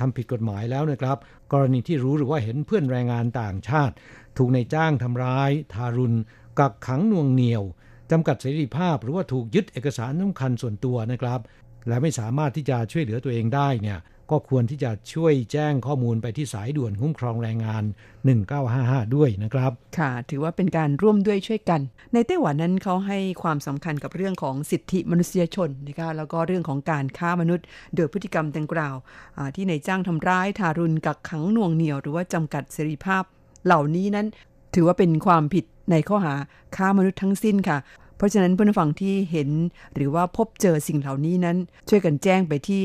[0.00, 1.16] ทำผิดกฎหมายแล้วนะครับ
[1.52, 3.94] กรณีที่รู้หรือว่าเห็นเพื่อนแรงงานต่างชาติ
[4.36, 6.16] ถูกในายจ้างทำร้าย ทารุณ
[6.58, 7.62] กักขังน่วงเหนี่ยว
[8.10, 11.40] จำกัดเสรีภาพ หรือว่าถูกยึดเอกสารสำคัญส่วนตัวนะครับ
[11.88, 13.98] และไม่สามารถที่จะช่วยเหลือตัวเองได้เนี่ย
[14.30, 17.84] ก็ควรที่จะช่วยแจ้งข้อมูลไปที่สายด่วนคุ้มครองแรงงาน
[18.48, 21.80] 1955 ด้วยนะครับ ค่ะ ถือว่าเป็นการร่วมด้วยช่วยกัน
[22.14, 27.66] ในไต้หวันนั้นเขาให้ความสำคัญกับเรื่องของสิทธิมนุษยชนนะคะแล้วก็เรื่องของการค้ามนุษย์
[27.96, 28.96] โดยพฤติกรรมดังกล่าว
[29.54, 33.22] ที่ในายจ้างทำร้ายทารุณกักขังหน่วงเหนี่ยวหรือว่าจำกัดเสรีภาพ
[33.64, 34.26] เหล่านี้นั้น
[34.74, 36.34] ถือว่าเป็นความผิดในข้อหา
[36.76, 37.78] ค้ามนุษย์ทั้งสิ้นค่ะ
[38.18, 39.50] เพราะฉะนั้นเพื่อนผู้ฟังที่เห็น
[39.94, 41.56] หรือว่าพบเจอสิ่งเหล่านี้นั้น
[41.88, 42.82] ช่วยกันแจ้งไปที่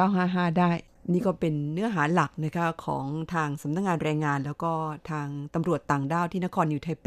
[0.00, 0.70] 1955 ได้
[1.12, 4.72] นี่ก็เป็นเนื้อหาหลักนะคะของทางสำนักงานแรงงาน แล้วก็
[5.10, 7.06] ทางตำรวจต่างด้าวที่นครนิวไทเป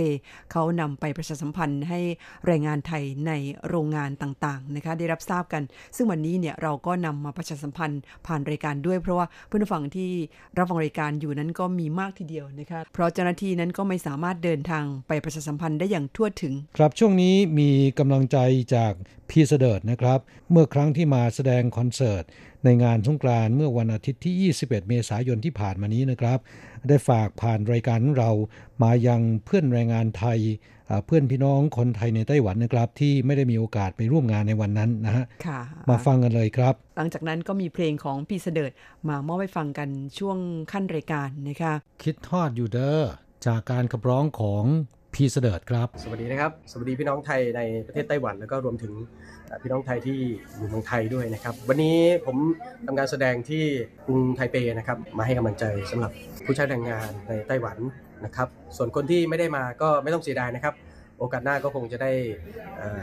[0.51, 1.99] เขานำไปประชาสัมพันธ์ให้
[2.45, 3.31] แรงงานไทยใน
[3.69, 5.63] โรงงานต่างๆนะคะได้รับทราบกัน
[5.95, 10.11] ซึ่งวันนี้เนี่ยเราก็นำมาประชาสัมพันธ์ผ่านรายการด้วย เพราะว่าเพื่อนผู้ฟังที่
[10.57, 18.37] รับฟังรายการอยู่นั้นก็มีมากทีเดียวนะคะเพราะเจ้าหน้าที่นั้นก็ไม่สามารถเดินทางไปประชาสัมพันธ์ได้อย่างทั่วถึง ครับช่วงนี้มีกำลังใจ
[18.75, 18.93] จาก
[19.31, 20.19] พี่เสดิร์ดนะครับ
[20.51, 22.23] เมื่อครั้งที่มาแสดงคอนเสิร์ต
[22.63, 26.39] ในงานสงกรานต์เมื่อวันอาทิตย์ที่ 21 เมษายนที่ผ่านมานี้นะครับ
[26.87, 28.31] ได้ฝากผ่านรายการของเรา
[28.83, 30.39] มายังเพื่อนแรงงานไทย
[30.89, 35.59] อ่าเพื่อนพี่น้องคนไทยในไต้หวันนะครับ ที่ไม่ได้มีโอกาสไปร่วมงานในวันนั้นนะฮะค่ะ
[35.89, 38.71] มาฟังกันเลยครับ หลังจากนั้นก็มีเพลงของพี่เสดิร์ด
[39.09, 40.37] มามอบให้ฟังกันช่วง
[40.71, 41.73] ขั้นรายการนะคะ
[42.03, 43.01] คิดทอดอยู่เด้อ
[43.45, 44.65] จากการขับร้องของ
[45.15, 48.93] พี่เสดิร์ดครับ สวัสดีนะครับ สวัสดีพี่น้องไทยในประเทศไต้หวัน แล้วก็รวมถึง
[49.61, 50.19] พี่น้องไทยที่
[50.57, 52.37] อยู่เมืองไทยด้วยนะครับ วันนี้ผม
[52.85, 53.63] ทำการแสดงที่
[54.05, 56.11] กรุงไทเปนะครับ มาให้กำลังใจสำหรับ
[56.45, 57.77] ผู้ใช้แรงงานในไต้หวัน
[58.25, 58.47] นะครับ
[58.77, 60.73] ส่วนคนที่ไม่ได้มาก็ไม่ต้องเสียดายนะครับ
[61.19, 62.11] โอกาสหน้าก็คงจะได้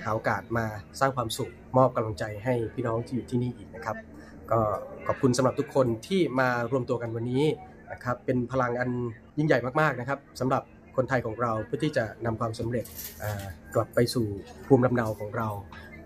[0.04, 0.64] หาโอกาสมา
[1.00, 3.96] สร้างความสุข มอบกำลังใจให้พี่น้องที่อยู่ที่นี่อีกนะครับ
[4.50, 4.58] ก็
[5.06, 7.44] ขอบคุณสำหรับทุกคนที่มารวมตัวกันวันนี้
[7.92, 8.90] นะครับ เป็นพลังอัน
[9.38, 10.62] ยิ่งใหญ่มากๆนะครับสำหรับ
[10.98, 12.84] คนไทยของเราเพื่อที่จะนำความสำเร็จ
[13.74, 14.26] กลับไปสู่
[14.66, 15.48] ภูมิลำเนาของเรา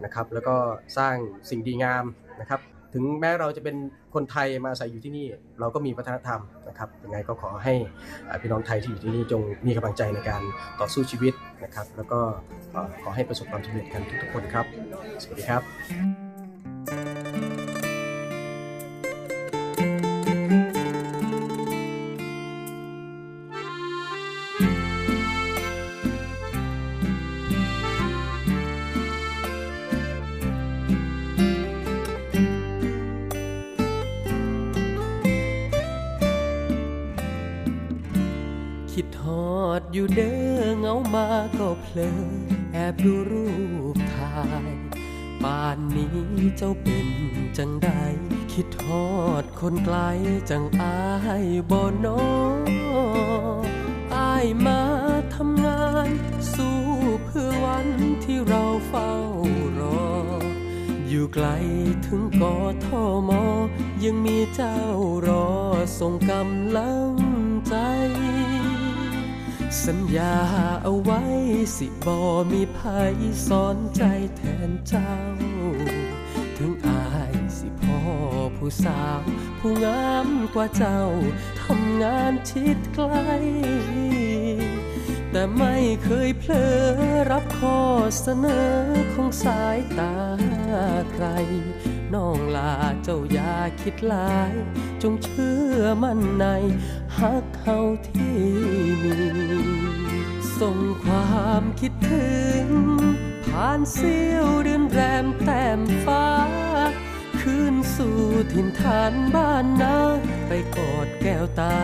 [0.04, 0.56] นะครับ แล้วก็
[0.98, 1.14] สร้าง
[1.50, 2.04] สิ่งดีงาม
[2.40, 2.60] นะครับ
[2.94, 3.76] ถึงแม้เราจะเป็น
[4.14, 5.26] คนไทยมาอาศัยอยู่ที่นี่
[5.60, 7.74] เราก็มีวัฒนธรรมนะครับยังไงก็ขอให้
[8.40, 10.42] พี่น้องไทยที่อยู่ที่นี่จงมีกำลังใจในการ
[10.80, 11.34] ต่อสู้ชีวิต
[11.64, 12.20] นะครับ แล้วก็
[13.02, 14.66] ขอให้ประสบความสำเร็จกันทุกๆคนครับ
[15.22, 16.31] สวัสดีครับ
[42.02, 42.32] ก็เพลอ
[42.72, 43.46] แอบดูรู
[43.94, 44.34] ปถ่า
[44.68, 44.72] ย
[45.42, 46.14] ป่านนี้
[46.56, 47.08] เจ้าเป็น
[47.56, 47.90] จังใด
[48.52, 49.08] คิดทอ
[49.42, 49.98] ดคนไกล
[50.50, 50.98] จังอา
[51.44, 52.20] ยบ่นอ
[54.14, 54.80] อายมา
[55.34, 56.08] ทำงาน
[56.54, 56.80] สู้
[57.24, 57.88] เพื่อวัน
[58.24, 59.12] ที่เราเฝ้า
[59.80, 60.10] รอ
[61.08, 61.46] อยู่ไกล
[62.06, 63.44] ถึงกอทอมอ
[64.04, 64.78] ยังมีเจ้า
[65.26, 65.46] รอ
[65.98, 67.12] ส่งกำลัง
[67.68, 67.74] ใจ
[69.86, 70.34] สัญญา
[70.82, 71.22] เอาไว้
[71.76, 72.18] สิบ่
[72.52, 73.14] มีภัย
[73.48, 74.02] สอนใจ
[74.36, 75.14] แทนเจ้า
[76.56, 77.98] ถึงอายสิพ่อ
[78.56, 79.20] ผู้สาว
[79.58, 81.00] ผู้งามกว่าเจ้า
[81.62, 83.12] ทำงานชิดไกล
[85.30, 86.70] แต่ไม่เคยเพลอ
[87.30, 87.78] รับข้อ
[88.20, 88.74] เสนอ
[89.14, 90.14] ของสายตา
[91.12, 91.26] ใคร
[92.14, 94.54] น้องลา เจ้าอย่าคิดหลาย
[95.02, 96.46] จงเชื่อมั่นใน
[97.18, 97.78] ฮักเฮา
[98.08, 98.38] ที่
[99.02, 99.16] มี
[100.60, 102.32] ส่งความคิดถึ
[102.64, 102.66] ง
[103.46, 106.28] ผ่านเสี้ยวเดือนแรมแต้มฟ้า
[107.40, 108.18] คืนสู่
[108.52, 109.98] ถิ่นฐานบ้านนา
[110.48, 111.76] ไปกอดแก้วตา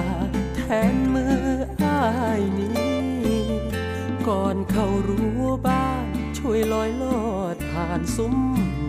[0.56, 0.60] แท
[0.92, 1.40] นมือ
[1.82, 2.02] อ้า
[2.40, 2.98] ยนี้
[4.28, 6.06] ก่อนเข้ารั้วบ้าน
[6.38, 8.36] ช่วยลอยลอดผ่านซุ้ม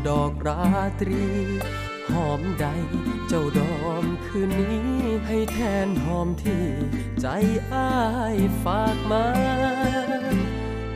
[0.08, 0.62] ดอกรา
[1.00, 1.26] ตรี
[2.28, 2.66] อมใด
[3.28, 4.88] เจ้าดอมคืนนี้
[5.26, 6.66] ให้แทนหอมที่
[7.22, 7.28] ใจ
[7.74, 7.94] อ้า
[8.36, 9.26] ยฝากมา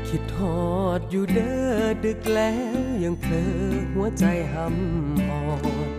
[0.07, 0.63] คิดฮอ
[0.99, 3.51] ดอยู่เด้อดึกแล้วยังเพลอ
[3.93, 5.43] หัวใจหำอ่อ
[5.89, 5.91] น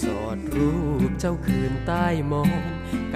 [0.00, 0.74] สอดรู
[1.08, 2.64] ปเจ้าคืนใต้หมอน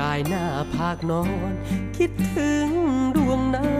[0.01, 0.45] กายหน้า
[0.75, 1.53] ภาคนอน
[1.97, 2.69] คิดถึง
[3.17, 3.71] ดวงหน้า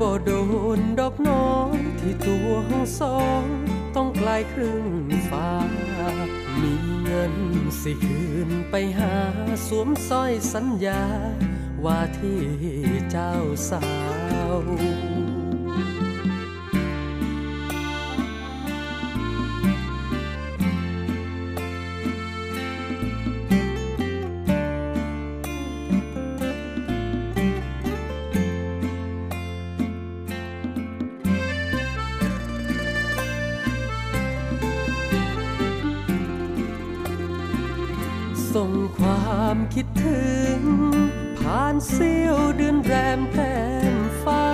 [0.00, 0.30] บ่โด
[0.78, 1.68] นดอกน้อง
[2.00, 3.44] ที่ตัวห้องสอง
[3.96, 4.86] ต้องไกลครึ่ง
[5.30, 5.50] ฟ้า
[6.62, 7.34] มีเงิน
[7.82, 9.14] สิคืนไปหา
[9.66, 11.04] สวมสร้อยสัญญา
[11.84, 12.40] ว่าที่
[13.10, 13.34] เจ้า
[13.70, 13.84] สา
[14.52, 15.19] ว
[39.82, 40.62] คิดถึง
[41.38, 43.58] ผ่านเสี้ยวเดือนแรมแต้
[43.94, 44.46] มฟ้า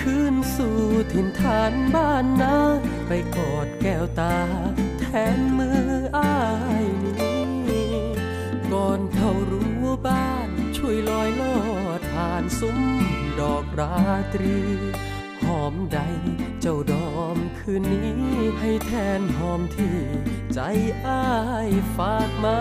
[0.00, 0.78] คืนสู่
[1.12, 2.56] ถิ่นฐานบ้านนา
[3.06, 4.36] ไปกอดแก้วตา
[5.00, 5.04] แท
[5.36, 5.82] นมือ
[6.16, 6.40] อ้า
[6.84, 7.94] ยนี้
[8.72, 11.58] ก่อนเขารั้วบ้านช่วยลอยลอ
[11.98, 12.80] ดผ่านซุ้ม
[13.40, 13.94] ดอกรา
[14.34, 14.58] ตรี
[15.42, 15.98] หอมใด
[16.60, 18.20] เจ้าดอมคืนนี้
[18.60, 19.98] ให้แทนหอมที่
[20.54, 20.58] ใจ
[21.06, 21.26] อ้า
[21.68, 22.58] ยฝากมา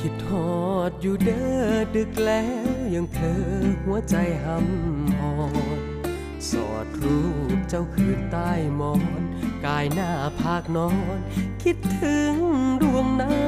[0.00, 0.50] คิดฮอ
[0.90, 2.44] ดอยู่เด้อดึกแล้
[2.76, 3.38] วยังเพลอ
[3.84, 5.34] หัวใจหำอ่อ
[5.78, 5.80] น
[6.50, 7.20] สอดรู
[7.56, 9.22] ปเจ้าคืนใต้หมอน
[9.64, 11.18] กายหน้าภาคนอน
[11.62, 12.34] คิดถึง
[12.82, 13.38] ดวงหน้า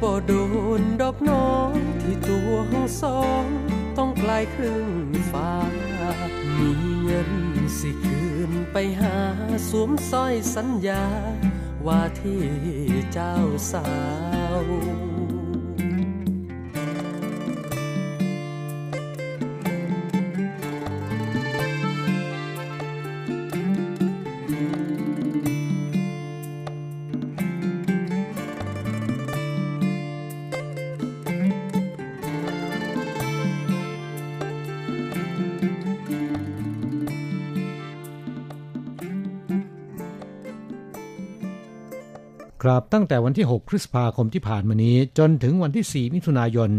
[0.00, 0.32] บ่โด
[0.80, 1.70] นดอกน้อง
[2.02, 3.44] ที่ตัวห้องสอง
[3.96, 4.88] ต้องไกลครึ่ง
[5.32, 5.52] ฟ้า
[6.58, 6.70] มี
[7.02, 7.30] เงิน
[7.78, 9.16] สิคืนไปหา
[9.68, 11.04] สวมสร้อยสัญญา
[11.86, 12.42] ว่าที่
[13.12, 13.34] เจ้า
[13.72, 13.88] สา
[14.58, 15.15] ว
[42.66, 46.70] คครับตั้งแต่วันที่ 6 พฤษภาคมที่ผ่านมานี้ จนถึงวันที่ 4 มิถุนายน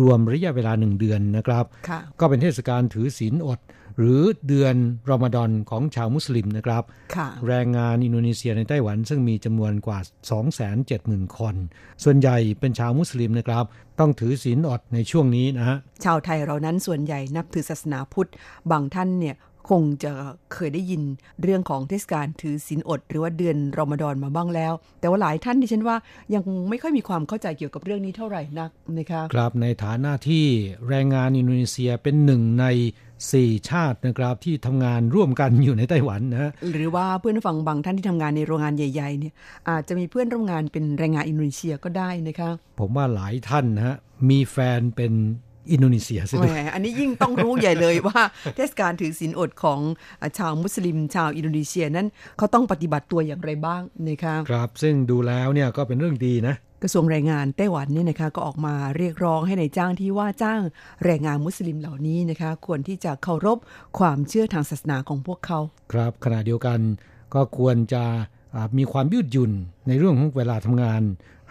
[0.00, 3.60] รวมระยะเวลา1เดือนนะครับค่ะก็เป็นเทศกาลถือศีลอด
[3.98, 4.74] หรือเดือน
[5.10, 6.82] รอมฎอนของชาวมุสลิมนะครับ
[7.16, 9.98] ค่ะแรงงานอินโดนีเซียในไต้หวันซึ่งมีจำนวนกว่า
[10.68, 11.54] 270,000 คน
[12.04, 13.64] ส่วนใหญ่เป็นชาวมุสลิมนะครับ
[14.00, 18.30] ต้องถือศีลอดในช่วงนี้นะฮะชาวไทยเรานั้นส่วนใหญ่นับถือศาสนาพุทธ
[18.70, 19.34] บางท่านเนี่ย
[19.70, 20.12] คงจะ
[20.52, 21.02] เคยได้ยิน
[21.42, 25.96] เรื่องของเทศกาลถือศีลอด หรือว่าเดือนรอมฎอนมาบ้างแล้ว แต่ว่าหลายท่านดิฉันว่า
[26.34, 30.44] ยังไม่ค่อยมีความเข้าใจเกี่ยวกับเรื่องนี้เท่าไหร่นักนะคะครับในฐานะที่
[30.88, 32.66] แรงงานอินโดนีเซียเป็นหนึ่งใน
[33.18, 39.34] 4ชาตินะครับที่ทำงานร่วมกันอยู่ในไต้หวันนะฮะหรือว่าเพื่อนฟังบางท่านที่ทำงานในโรงงานใหญ่ๆเนี่ย
[39.70, 42.50] อาจจะมีเพื่อนร่วมงานเป็นแรงงานอินโดนีเซียก็ได้นะคะ
[42.80, 43.96] ผมว่าหลายท่านนะฮะ
[44.30, 45.12] มีแฟนเป็น
[45.72, 48.20] อินโดนีเซียซะแหด้มวยอันนี้ยิ่งต้องรู้ใหญ่เลยว่า
[48.56, 49.80] เทศกาลถือศีลอดของ
[50.38, 52.06] ชาวมุสลิม ชาวอินโดนีเซียนั้น
[52.38, 60.60] เขาต้องปฏิบัติตัวอย่างไรบ้างนะคะครับซึ่งดูแล้วเนี่ยก็เป็นเรื่องดีนะกระทรวงแรงงานไต้หวันเนี่ยนะคะก็ออกมาเรียกร้องให้นายจ้างที่ว่าจ้าง
[61.04, 63.58] แรงงานมุสลิมเหล่านี้นะคะควรที่จะเคารพ
[63.98, 65.58] ความเชื่อทางศาสนาของพวกเขา
[65.92, 66.78] ครับขณะเดียวกัน
[67.34, 68.04] ก็ควรจะ
[68.54, 69.52] อ่ามีความยืดหยุ่น
[69.88, 71.02] ในเรื่องของเวลาทำงาน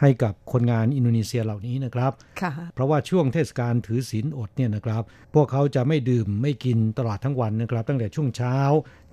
[0.02, 8.58] ให้กับคนงานอินโดนีเซียเหล่านี้นะครับค่ะเพราะว่าช่วงเทศกาลถือศีลอดเนี่ยนะครับ พวกเขาจะไม่ดื่มไม่กินตลอดทั้งวันนะครับ ตั้งแต่ช่วงเช้า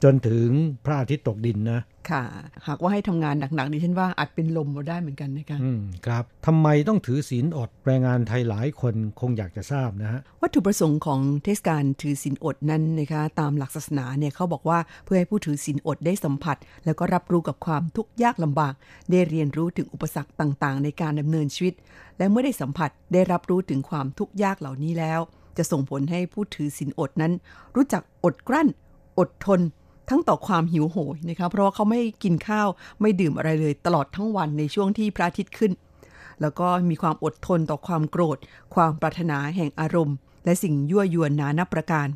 [0.03, 0.49] จนถึง
[0.85, 1.81] พระอาทิตย์ตกดินนะ
[2.11, 2.23] ค่ะ
[2.67, 18.75] หากว่าให้ทำงานหนักๆดิฉันว่าอาจเป็นลมมาได้เหมือนกันนะคะอืมครับทำไมต้องถือศีลอดแรงงานไทยหลายคนคงอยากจะทราบนะฮะวัตถุประสงค์ของเทศกาลถือศีลอดนั้นนะคะตามหลักศาสนาเนี่ยเขาบอกว่าเพื่อให้ผู้ถือศีลอดได้สัมผัส แล้วก็รับรู้กับความทุกข์ยากลำบาก
[19.11, 21.75] ได้เรียนรู้ถึงอุปสรรคต่างๆ ในการดำเนินชีวิต
[22.19, 25.21] และเมื่อได้สัมผัสได้รับรู้ถึงความทุกข์ยากเหล่านี้แล้ว
[25.57, 27.33] จะส่งผลให้ผู้ถือศีลอดนั้น
[27.77, 28.69] รู้จักอดกลั้น
[29.19, 29.61] อดทน
[30.11, 32.69] ทั้งต่อความหิวโหยนะคะเพราะว่าเขาไม่กินข้าว
[33.01, 35.73] ไม่ดื่มอะไรเลยตลอดทั้งวันในช่วงที่พระอาทิตย์ขึ้น
[36.41, 38.39] แล้วก็มีความอดทนต่อความโกรธ
[38.75, 42.09] ความปรารถนาแห่งอารมณ์ และสิ่งยั่วยวนนานับประการ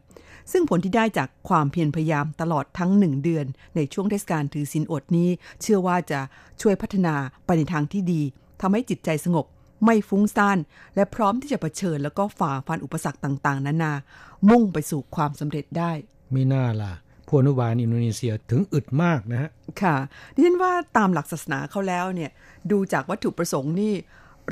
[0.53, 5.29] ซึ่งผลที่ได้จากความเพียรพยายามตลอดทั้งหนึ่งเดือน ในช่วงเทศกาลถือศีลอดนี้
[5.61, 6.21] เชื่อว่าจะ
[6.63, 7.15] ช่วยพัฒนา
[7.47, 8.23] ไปในทางที่ดี
[8.61, 9.47] ทำให้จิตใจสงบ
[9.85, 10.59] ไม่ฟุ้งซ่าน
[10.95, 13.93] และพร้อมที่จะเผชิญแล้วก็ฝ่าฟันอุปสรรคต่าง ๆ นานา
[14.51, 15.93] มุ่งไปสู่ความสำเร็จได้
[16.33, 16.93] ไม่น่าล่ะ
[17.27, 19.51] ผู้อนุบาลอินโดนีเซียถึงอึดมากนะฮะ
[19.83, 19.97] ค่ะ
[20.35, 22.31] ดิฉันว่าตามหลักศาสนาเขาแล้วเนี่ย
[22.71, 23.95] ดูจากวัตถุประสงค์นี่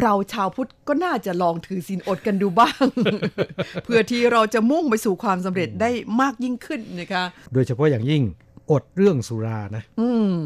[0.03, 2.85] เราชาวพุทธก็น่าจะลองถือศีลอดกันดูบ้าง
[3.85, 8.23] เพื่อที่เราจะมุ่งไปสู่ความสำเร็จได้มากยิ่งขึ้นนะคะ โดยเฉพาะอย่างยิ่ง
[8.71, 10.39] อดเรื่องสุรานะ อืม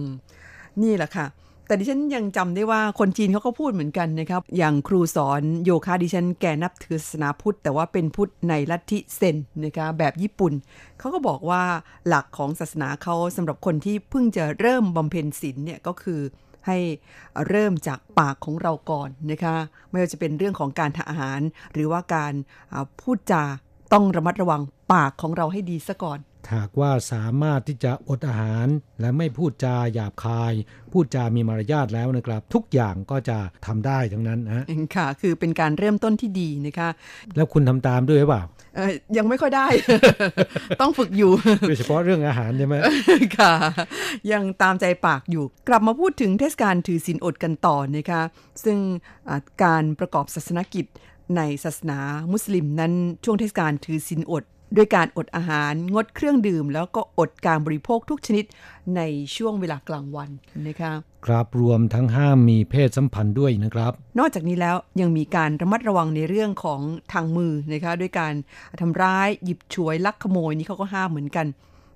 [0.83, 1.27] นี่แหละค่ะ
[1.69, 10.53] แต่ดิฉันยังจำได้ว่าคนจีนเขาก็พูดเหมือนกันนะครับ อย่างครูสอนโยคะดิฉันแกนับถือศาสนาพุทธ แต่ว่าเป็นพุทธในลัทธิเซนนะคะแบบญี่ปุ่น
[10.99, 11.63] เขาก็บอกว่า
[12.09, 16.21] หลักของศาสนาเขาสำหรับคนที่เพิ่งจะเริ่มบำเพ็ญศีลเนี่ยก็คือ
[16.67, 16.79] ให้
[17.49, 19.57] เริ่มจากปากของเราก่อนนะคะ
[19.91, 21.41] ไม่ว่าจะเป็นเรื่องของการทานอาหาร
[21.73, 22.33] หรือว่าการ
[23.01, 23.45] พูดจา
[23.93, 24.63] ต้องระมัดระวัง
[24.93, 26.19] ปากของเราให้ดีซะก่อน
[26.55, 28.67] หากว่าสามารถที่จะอดอาหาร
[29.01, 30.53] และไม่พูดจาหยาบคาย
[30.93, 34.65] พูดจามีมารยาทแล้วนะครับ ทุกอย่างก็จะทำได้ทั้งนั้นนะฮะ
[34.97, 36.89] ค่ะ คือเป็นการเริ่มต้นที่ดีนะคะ
[37.37, 38.43] แล้วคุณทำตามด้วยหรือเปล่า
[38.77, 39.67] เอ่อยังไม่ค่อยได้
[40.81, 41.31] ต้องฝึกอยู่
[41.69, 42.75] โดยเฉพาะเรื่องอาหารใช่ไหม
[43.39, 43.53] ค่ะ
[44.33, 48.23] ยังตามใจปากอยู่ กลับมาพูดถึงเทศกาลถือศีลอดกันต่อนะคะ
[48.65, 48.79] ซึ่ง
[49.29, 50.87] อ่าการประกอบศาสนกิจ
[51.37, 51.99] ในศาสนา
[52.33, 52.93] มุสลิมนั้น
[53.25, 54.45] ช่วงเทศกาลถือศีลอด
[54.77, 58.45] ด้วยการอดอาหารงดเครื่องดื่ม แล้วก็อดการบริโภคทุกชนิด
[58.97, 59.01] ใน
[59.37, 60.31] ช่วงเวลากลางวัน
[60.69, 60.93] นะคะ
[61.27, 66.81] ครับรวมทั้งห้ามมีเพศสัมพันธ์ด้วยนะครับ นอกจากนี้แล้วยังมีการระมัดระวังในเรื่องของ
[67.13, 68.35] ทางมือนะคะด้วยการ
[68.81, 71.47] ทำร้ายหยิบฉวยลักขโมยนี่เขาก็ห้ามเหมือนกัน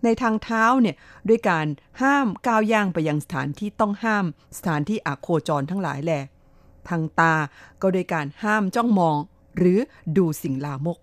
[0.05, 0.97] ในทางเท้าเนี่ย
[1.29, 1.67] ด้วยการ
[2.03, 4.25] ห้ามก้าวย่างไปยังสถานที่ต้องห้าม
[4.59, 6.23] สถานที่อาโคจรทั้งหลายแหละ
[6.89, 7.35] ทางตา
[7.83, 9.17] ก็โดยการห้ามจ้องมอง
[9.57, 9.79] หรือ
[10.17, 10.99] ดูสิ่งลามก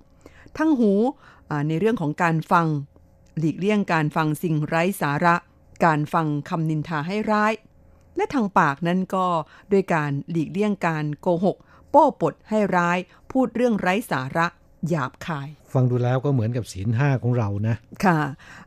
[0.57, 2.67] ทั้งหูอ่า ในเรื่องของการฟัง
[3.37, 5.35] หลีกเลี่ยงการฟังสิ่งไร้สาระ
[5.85, 7.53] การฟังคำนินทาให้ร้าย
[8.15, 9.25] และทางปากนั้นก็
[9.71, 11.57] ด้วยการหลีกเลี่ยงการโกหก
[11.89, 12.97] โป้ปดให้ร้าย
[13.31, 14.47] พูดเรื่องไร้สาระ
[14.89, 17.75] หยาบคาย ฟังดูแล้วก็เหมือนกับศีลห้าของเรานะ
[18.05, 18.19] ค่ะ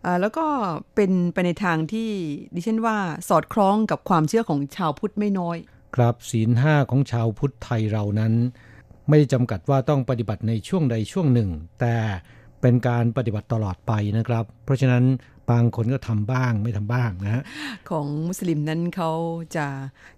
[0.04, 0.46] อ่าแล้วก็
[0.94, 2.10] เป็นไปในทางที่
[2.54, 2.96] ดิฉันว่า
[3.28, 5.56] สอดคล้องกับความเชื่อของชาวพุทธไม่น้อย
[5.96, 8.32] ครับศีลห้าของชาวพุทธไทยเรานั้น
[9.08, 11.96] ไม่ได้จำกัดว่าต้องปฏิบัติในช่วงใดช่วงหนึ่ง แต่
[12.62, 15.04] เป็นการปฏิบัติตลอดไปนะครับ เพราะฉะนั้น
[15.50, 17.42] บางคนก็ทำบ้างไม่ทำบ้างนะฮะ
[17.90, 19.12] ของมุสลิมนั้นเขา
[19.56, 19.66] จะ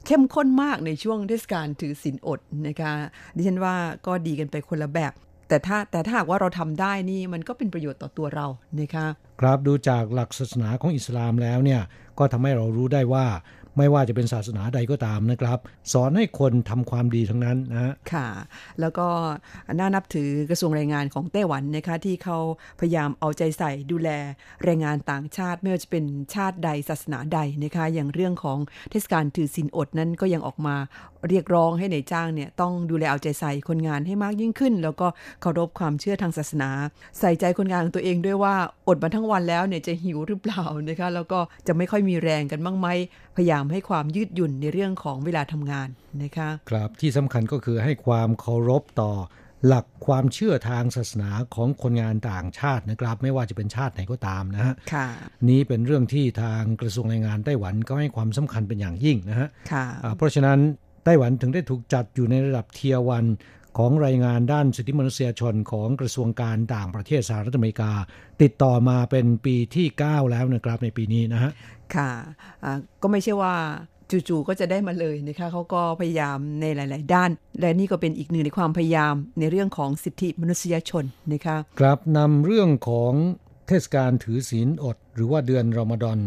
[0.06, 2.92] เข้มข้นมากในช่วงเทศกาลถือศีลอดนะคะ
[3.36, 3.74] ดิฉันว่า
[4.06, 5.12] ก็ดีกันไปคนละแบบ
[5.48, 8.46] แต่ถ้าแต่ถ้าหากว่าเราทำได้นี่มันก็เป็นประโยชน์ต่อตัวเรา
[8.80, 9.06] นะคะ
[9.40, 11.82] ครับดูจากหลักศาสนาของอิสลามแล้วเนี่ย
[12.18, 13.26] ก็ทำให้เรารู้ได้ว่า
[13.76, 15.58] ไม่ว่าจะเป็นศาสนาใดก็ตามนะครับ
[15.92, 18.28] สอนให้คนทำความดีทั้งนั้นนะค่ะ
[18.80, 19.06] แล้วก็
[19.78, 22.38] น่านับถือกระทรวงแรงงานของไต้หวันนะคะที่เขา
[22.80, 24.10] พยายามเอาใจใส่ดูแล
[24.64, 26.04] แรงงานต่างชาติ ไม่ว่าจะเป็น
[26.34, 28.58] ชาติใดศาสนาใดนะคะ อย่างเรื่องของ
[28.90, 30.76] เทศกาลถือศีลอดนั้นก็ยังออกมา
[31.28, 35.06] เรียกร้องให้ในายจ้างเนี่ยต้องดูแลเอาใจใส่คนงานให้มากยิ่งขึ้น แล้วก็
[35.40, 36.70] เคารพความเชื่อทางศาสนา
[37.20, 38.54] ใส่ใจคนงานของตัวเองด้วยว่า
[38.88, 42.88] อดมาทั้งวันแล้วเนี่ยจะหิวหรือเปล่านะคะแล้วก็จะไม่ค่อยมีแรงกันบ้างไหม
[43.36, 45.88] พยายามให้ความยืดหยุ่นในเรื่องของเวลาทำงาน
[46.22, 49.12] นะคะครับที่สำคัญก็คือให้ความเคารพต่อ
[49.68, 55.06] หลักความเชื่อทางศาสนาของคนงานต่างชาตินะครับ ไม่ว่าจะเป็นชาติไหนก็ตามนะฮะค่ะ
[55.48, 60.58] นี้เป็นเรื่องที่ทางกระทรวงแรงงานไต้หวันก็ให้ความสำคัญเป็นอย่างยิ่งนะฮะค่ะอ่าเพราะฉะนั้น
[61.04, 63.24] ไต้หวันถึงได้ถูกจัดอยู่ในระดับเทียวัน
[63.78, 67.92] ของรายงานด้านสิทธิมนุษยชนของกระทรวงการต่างประเทศสหรัฐอเมริกา
[68.42, 71.52] ติดต่อมาเป็นปีที่ 9 แล้วนะครับในปีนี้นะฮะ
[71.94, 72.10] ค่ะ
[72.64, 73.54] อ่าก็ไม่ใช่ว่า
[74.10, 77.30] จู่ๆก็จะได้มาเลยนะคะเขาก็พยายามในหลาย ๆ ด้าน
[77.60, 83.12] และนี่ก็เป็นอีกหนึ่งในความพยายามในเรื่องของสิทธิมนุษยชนนะคะครับนำเรื่องของ
[83.68, 86.18] เทศกาลถือศีลอด หรือว่าเดือนรอมฎอน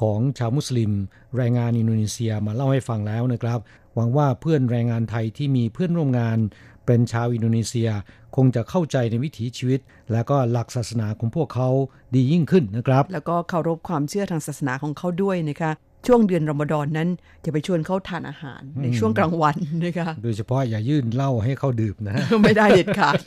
[0.00, 0.92] ของชาวมุสลิม
[1.36, 3.58] แรงงานอินโดนีเซียมาเล่าให้ฟังแล้วนะครับ
[3.94, 6.38] หวังว่าเพื่อนแรงงานไทยที่มีเพื่อนร่วมงาน
[6.86, 7.90] เป็นชาวอินโดนีเซีย
[8.36, 9.80] คงจะเข้าใจในวิถีชีวิต
[10.12, 11.68] และก็หลักศาสนาของพวกเขา
[12.14, 15.72] ดียิ่งขึ้นนะครับ แล้วก็เคารพความเชื่อทางศาสนาของเขาด้วยนะคะ
[16.06, 17.08] ช่วงเดือนรอมฎอนนั้น
[17.44, 23.18] จะไปชวนเขาทานอาหารในอืมช่วงกลางวันนะคะโดยเฉพาะอย่ายื่นเหล้าให้เขาดื่มนะ ไม่ได้เด็ดขาด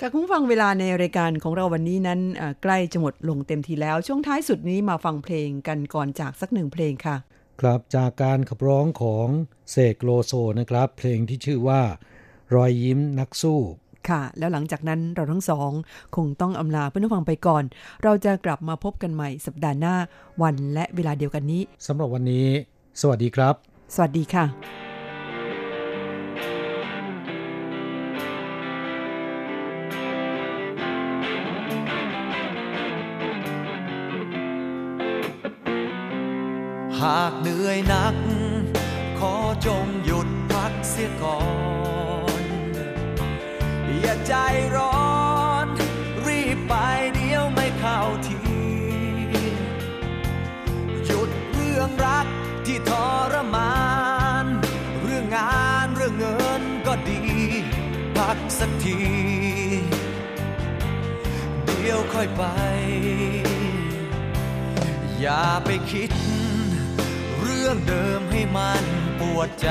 [0.00, 7.16] ค่ะคุณผู้ฟังเวลาในรายการของเราวันนี้นั้นเอ่อใกล้จะหมดลงเต็มทีแล้ว ช่วงท้ายสุดนี้มาฟังเพลงกันก่อนจากสักหนึ่งเพลงค่ะ
[7.60, 9.28] ครับจากการขับร้องของ
[9.70, 11.82] เสกโลโซนะครับ เพลงที่ชื่อว่า
[12.54, 13.60] รอยยิ้มนักสู้
[14.08, 15.70] ค่ะ แล้วหลังจากนั้นเราทั้งสอง
[16.16, 17.64] คงต้องอำลาเพื่อนผู้ฟังไปก่อน
[18.02, 19.96] เราจะกลับมาพบกันใหม่สัปดาห์หน้า
[20.42, 22.46] วันและเวลาเดียวกันนี้สำหรับวันนี้
[23.00, 23.54] สวัสดีครับ
[23.94, 24.85] สวัสดีค่ะ
[37.76, 38.16] อยหนัก
[39.18, 39.34] ขอ
[39.66, 41.40] จงหยุดพักเสียก่อ
[42.40, 42.42] น
[44.00, 44.34] อย่าใจ
[44.76, 45.06] ร้อ
[45.64, 45.66] น
[46.26, 46.74] รีบไป
[47.14, 48.38] เดี๋ยวไม่เข้าที
[51.06, 52.26] หยุดเรื่องรัก
[52.66, 52.90] ที่ท
[53.32, 53.76] รมา
[54.44, 54.46] น
[55.02, 57.22] เรื่องงานเรื่องเงินก็ดี
[58.16, 58.98] พักสักที
[61.64, 62.42] เดี๋ยวค่อยไป
[65.20, 66.12] อย่าไปคิด
[67.68, 68.84] รื่องเดิมให้มัน
[69.20, 69.68] ปวดใจ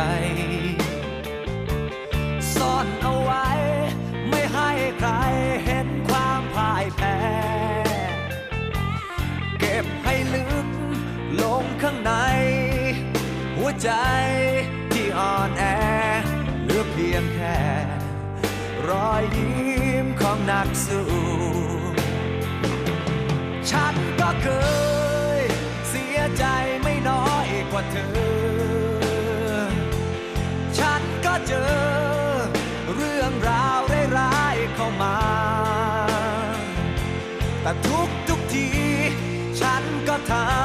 [2.56, 3.48] ซ่อนเอาไว้
[4.30, 4.70] ไม่ให้
[5.00, 5.12] ใคร
[5.66, 7.18] เห็นความพ่ายแพ้
[9.60, 10.68] เก็บให้ลึก
[11.44, 12.14] ลงข้างใน
[13.58, 13.90] หัวใจ
[14.94, 15.64] ที่อ่อนแอ
[16.64, 17.60] เหลือเพียงแค่
[18.90, 21.10] รอยยิ้มของนักสู้
[23.72, 24.48] ฉันก็เค
[25.40, 25.42] ย
[25.90, 26.46] เสียใจ
[27.76, 29.66] ว่าเธอ
[30.78, 31.72] ฉันก็เจอ
[32.94, 33.80] เรื่องราว
[34.20, 35.18] ร้ายๆเข้ามา
[37.62, 38.68] แต่ทุกทุกๆที
[39.60, 40.65] ฉันก็ทำ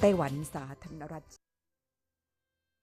[0.00, 1.24] ไต้หวันสาธารณรัฐ